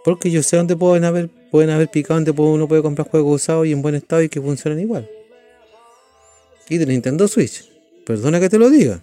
Porque 0.03 0.29
yo 0.29 0.43
sé 0.43 0.57
dónde 0.57 0.75
pueden 0.75 1.03
haber, 1.03 1.29
pueden 1.51 1.69
haber 1.69 1.89
picado, 1.89 2.19
donde 2.19 2.31
uno 2.31 2.67
puede 2.67 2.81
comprar 2.81 3.07
juegos 3.07 3.41
usados 3.41 3.67
y 3.67 3.71
en 3.71 3.81
buen 3.81 3.95
estado 3.95 4.21
y 4.21 4.29
que 4.29 4.41
funcionan 4.41 4.79
igual. 4.79 5.09
Y 6.69 6.77
de 6.77 6.85
Nintendo 6.85 7.27
Switch, 7.27 7.69
perdona 8.05 8.39
que 8.39 8.49
te 8.49 8.57
lo 8.57 8.69
diga. 8.69 9.01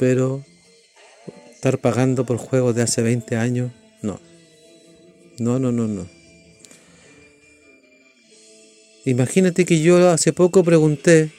pero 0.00 0.42
estar 1.52 1.76
pagando 1.76 2.24
por 2.24 2.38
juegos 2.38 2.74
de 2.74 2.80
hace 2.80 3.02
20 3.02 3.36
años, 3.36 3.70
no. 4.00 4.18
No, 5.38 5.58
no, 5.58 5.72
no, 5.72 5.86
no. 5.86 6.06
Imagínate 9.04 9.66
que 9.66 9.82
yo 9.82 10.08
hace 10.08 10.32
poco 10.32 10.64
pregunté 10.64 11.30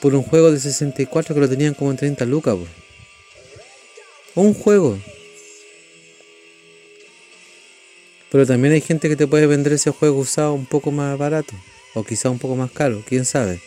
por 0.00 0.14
un 0.14 0.22
juego 0.22 0.50
de 0.50 0.60
64 0.60 1.34
que 1.34 1.40
lo 1.40 1.48
tenían 1.48 1.74
como 1.74 1.90
en 1.90 1.96
30 1.96 2.24
lucas. 2.24 2.56
Un 4.34 4.54
juego. 4.54 4.98
Pero 8.30 8.46
también 8.46 8.74
hay 8.74 8.80
gente 8.80 9.08
que 9.08 9.16
te 9.16 9.26
puede 9.26 9.46
vender 9.46 9.72
ese 9.72 9.90
juego 9.90 10.18
usado 10.18 10.52
un 10.52 10.66
poco 10.66 10.90
más 10.90 11.16
barato. 11.16 11.54
O 11.94 12.04
quizá 12.04 12.30
un 12.30 12.38
poco 12.38 12.54
más 12.54 12.70
caro, 12.70 13.02
quién 13.06 13.24
sabe. 13.24 13.60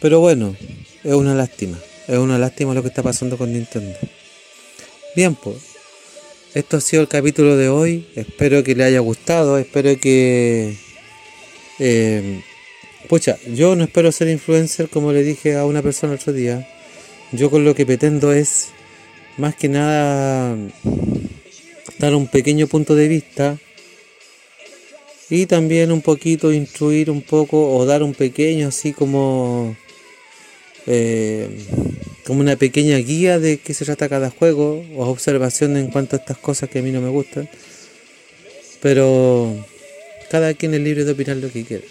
Pero 0.00 0.20
bueno, 0.20 0.56
es 1.04 1.12
una 1.12 1.34
lástima. 1.34 1.78
Es 2.08 2.18
una 2.18 2.38
lástima 2.38 2.74
lo 2.74 2.82
que 2.82 2.88
está 2.88 3.02
pasando 3.02 3.36
con 3.36 3.52
Nintendo. 3.52 3.96
Bien, 5.14 5.34
pues. 5.34 5.58
Esto 6.54 6.78
ha 6.78 6.80
sido 6.80 7.02
el 7.02 7.08
capítulo 7.08 7.56
de 7.56 7.68
hoy. 7.68 8.08
Espero 8.16 8.64
que 8.64 8.74
le 8.74 8.84
haya 8.84 9.00
gustado. 9.00 9.58
Espero 9.58 10.00
que... 10.00 10.76
Eh, 11.82 12.42
pucha, 13.08 13.38
yo 13.46 13.74
no 13.74 13.84
espero 13.84 14.12
ser 14.12 14.28
influencer 14.28 14.90
como 14.90 15.12
le 15.12 15.22
dije 15.22 15.56
a 15.56 15.64
una 15.64 15.80
persona 15.82 16.14
otro 16.14 16.32
día. 16.32 16.68
Yo 17.32 17.50
con 17.50 17.64
lo 17.64 17.74
que 17.74 17.86
pretendo 17.86 18.32
es, 18.32 18.68
más 19.38 19.56
que 19.56 19.68
nada, 19.68 20.56
dar 21.98 22.14
un 22.14 22.26
pequeño 22.26 22.66
punto 22.66 22.94
de 22.94 23.08
vista 23.08 23.58
y 25.30 25.46
también 25.46 25.90
un 25.90 26.02
poquito 26.02 26.52
instruir 26.52 27.10
un 27.10 27.22
poco 27.22 27.74
o 27.74 27.86
dar 27.86 28.02
un 28.02 28.14
pequeño 28.14 28.68
así 28.68 28.92
como 28.92 29.76
eh, 30.86 31.48
como 32.26 32.40
una 32.40 32.56
pequeña 32.56 32.96
guía 32.98 33.38
de 33.38 33.58
qué 33.58 33.72
se 33.72 33.84
trata 33.84 34.08
cada 34.08 34.28
juego 34.28 34.84
o 34.96 35.06
observación 35.06 35.76
en 35.78 35.86
cuanto 35.86 36.16
a 36.16 36.18
estas 36.18 36.36
cosas 36.36 36.68
que 36.68 36.80
a 36.80 36.82
mí 36.82 36.90
no 36.90 37.00
me 37.00 37.08
gustan. 37.08 37.48
Pero 38.82 39.54
cada 40.30 40.54
quien 40.54 40.74
es 40.74 40.80
libre 40.80 41.04
de 41.04 41.12
opinar 41.12 41.36
lo 41.36 41.50
que 41.50 41.64
quiera. 41.64 41.84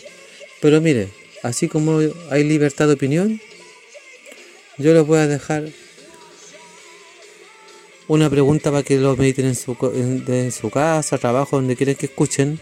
Pero 0.61 0.81
mire, 0.81 1.09
así 1.43 1.67
como 1.67 1.99
hay 2.29 2.43
libertad 2.43 2.87
de 2.87 2.93
opinión, 2.93 3.41
yo 4.77 4.93
les 4.93 5.05
voy 5.05 5.19
a 5.19 5.27
dejar 5.27 5.65
una 8.07 8.29
pregunta 8.29 8.71
para 8.71 8.83
que 8.83 8.97
lo 8.97 9.15
mediten 9.15 9.45
en 9.45 9.55
su, 9.55 9.75
en 10.27 10.51
su 10.51 10.69
casa, 10.69 11.17
trabajo, 11.17 11.57
donde 11.57 11.75
quieran 11.75 11.95
que 11.95 12.07
escuchen. 12.07 12.59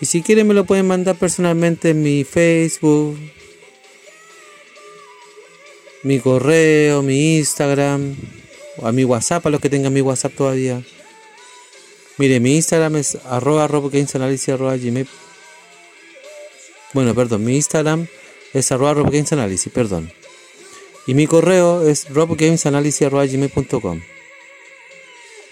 Y 0.00 0.06
si 0.06 0.22
quieren 0.22 0.46
me 0.46 0.54
lo 0.54 0.64
pueden 0.64 0.86
mandar 0.86 1.16
personalmente 1.16 1.90
en 1.90 2.02
mi 2.02 2.24
Facebook, 2.24 3.18
mi 6.02 6.18
correo, 6.20 7.02
mi 7.02 7.38
Instagram, 7.38 8.16
o 8.78 8.86
a 8.86 8.92
mi 8.92 9.04
WhatsApp, 9.04 9.46
a 9.46 9.50
los 9.50 9.60
que 9.60 9.68
tengan 9.68 9.92
mi 9.92 10.00
WhatsApp 10.00 10.32
todavía. 10.34 10.82
Mire, 12.18 12.40
mi 12.40 12.56
Instagram 12.56 12.96
es 12.96 13.16
arroba 13.24 13.64
arroba 13.64 13.88
gmail. 13.90 15.08
Bueno, 16.92 17.14
perdón, 17.14 17.42
mi 17.44 17.56
Instagram 17.56 18.06
es 18.52 18.70
arroba 18.70 18.92
robgamesanalysis, 18.94 19.72
perdón. 19.72 20.12
Y 21.06 21.14
mi 21.14 21.26
correo 21.26 21.88
es 21.88 22.10
robgamesanalysis.gmail.com 22.10 24.02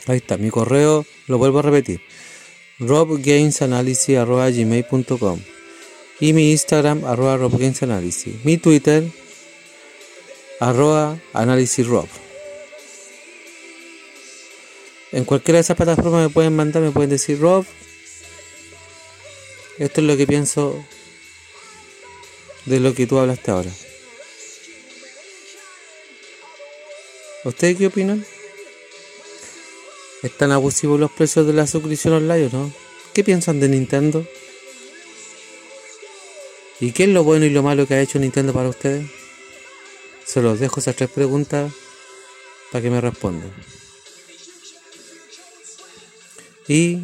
Ahí 0.06 0.18
está, 0.18 0.36
mi 0.36 0.50
correo, 0.50 1.06
lo 1.26 1.38
vuelvo 1.38 1.60
a 1.60 1.62
repetir. 1.62 2.02
robgamesanalysis.gmail.com 2.78 5.40
Y 6.20 6.34
mi 6.34 6.50
Instagram, 6.52 7.06
arroba 7.06 7.38
robgamesanalysis. 7.38 8.44
Mi 8.44 8.58
Twitter, 8.58 9.04
arroba 10.60 11.18
análisis 11.32 11.86
rob. 11.86 12.06
En 15.12 15.24
cualquiera 15.24 15.56
de 15.56 15.62
esas 15.62 15.76
plataformas 15.76 16.22
me 16.22 16.28
pueden 16.28 16.54
mandar, 16.54 16.82
me 16.82 16.92
pueden 16.92 17.10
decir 17.10 17.40
Rob. 17.40 17.66
Esto 19.78 20.00
es 20.00 20.06
lo 20.06 20.16
que 20.16 20.26
pienso 20.26 20.84
de 22.66 22.80
lo 22.80 22.94
que 22.94 23.06
tú 23.06 23.18
hablaste 23.18 23.50
ahora. 23.50 23.70
¿Ustedes 27.44 27.78
qué 27.78 27.86
opinan? 27.86 28.24
¿Están 30.22 30.52
abusivos 30.52 31.00
los 31.00 31.10
precios 31.10 31.46
de 31.46 31.54
la 31.54 31.66
suscripción 31.66 32.14
online 32.14 32.46
o 32.46 32.50
no? 32.50 32.72
¿Qué 33.14 33.24
piensan 33.24 33.58
de 33.58 33.68
Nintendo? 33.68 34.26
¿Y 36.78 36.92
qué 36.92 37.04
es 37.04 37.08
lo 37.08 37.24
bueno 37.24 37.46
y 37.46 37.50
lo 37.50 37.62
malo 37.62 37.86
que 37.86 37.94
ha 37.94 38.00
hecho 38.00 38.18
Nintendo 38.18 38.52
para 38.52 38.68
ustedes? 38.68 39.06
Se 40.24 40.42
los 40.42 40.60
dejo 40.60 40.80
esas 40.80 40.94
tres 40.94 41.10
preguntas 41.10 41.72
para 42.70 42.82
que 42.82 42.90
me 42.90 43.00
respondan. 43.00 43.50
Y 46.70 47.00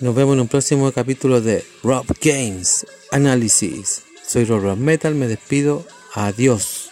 nos 0.00 0.14
vemos 0.14 0.32
en 0.36 0.40
un 0.40 0.48
próximo 0.48 0.90
capítulo 0.90 1.42
de 1.42 1.62
Rob 1.82 2.06
Games 2.22 2.86
Analysis. 3.10 4.04
Soy 4.26 4.46
Rob 4.46 4.78
Metal, 4.78 5.14
me 5.14 5.28
despido. 5.28 5.86
Adiós. 6.14 6.88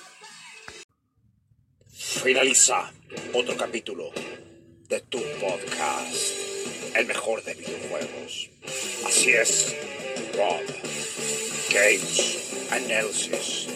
Finaliza 1.91 2.93
otro 3.33 3.57
capítulo 3.57 4.11
de 4.91 5.01
tu 5.01 5.19
podcast, 5.41 6.15
el 6.95 7.07
mejor 7.07 7.43
de 7.43 7.55
videojuegos. 7.55 8.51
Así 9.07 9.31
es, 9.31 9.75
Rob 10.37 10.61
Games 11.73 12.69
Analysis. 12.71 13.74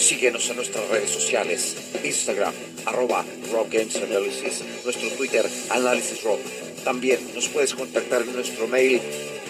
Síguenos 0.00 0.48
en 0.48 0.56
nuestras 0.56 0.88
redes 0.88 1.10
sociales, 1.10 1.76
Instagram, 2.02 2.54
arroba 2.86 3.22
Rob 3.52 3.68
Games 3.70 3.96
Analysis, 3.96 4.64
nuestro 4.82 5.10
Twitter, 5.10 5.46
Análisis 5.68 6.22
Rob. 6.22 6.38
También 6.84 7.20
nos 7.34 7.48
puedes 7.48 7.74
contactar 7.74 8.22
en 8.22 8.32
nuestro 8.32 8.66
mail, 8.66 8.98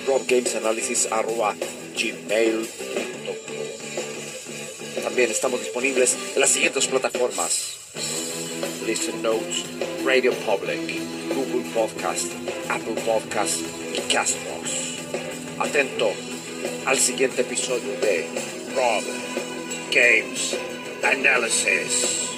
robgamesanalysis 0.09 1.07
arroba 1.13 1.55
gmail.com. 1.97 3.37
También 5.05 5.31
estamos 5.31 5.61
disponibles 5.61 6.17
en 6.35 6.41
las 6.41 6.51
siguientes 6.51 6.89
plataformas. 6.89 7.77
Listen 8.85 9.23
Notes, 9.23 9.65
Radio 10.05 10.33
Public, 10.33 10.81
Google 11.33 11.65
Podcast, 11.73 12.27
Apple 12.69 13.01
Podcast 13.07 13.61
y 13.95 14.01
Castbox. 14.13 14.99
Atento 15.61 16.11
al 16.87 16.99
siguiente 16.99 17.43
episodio 17.43 17.93
de 18.01 18.27
Rob 18.75 19.05
Games 19.91 20.55
Analysis. 21.03 22.30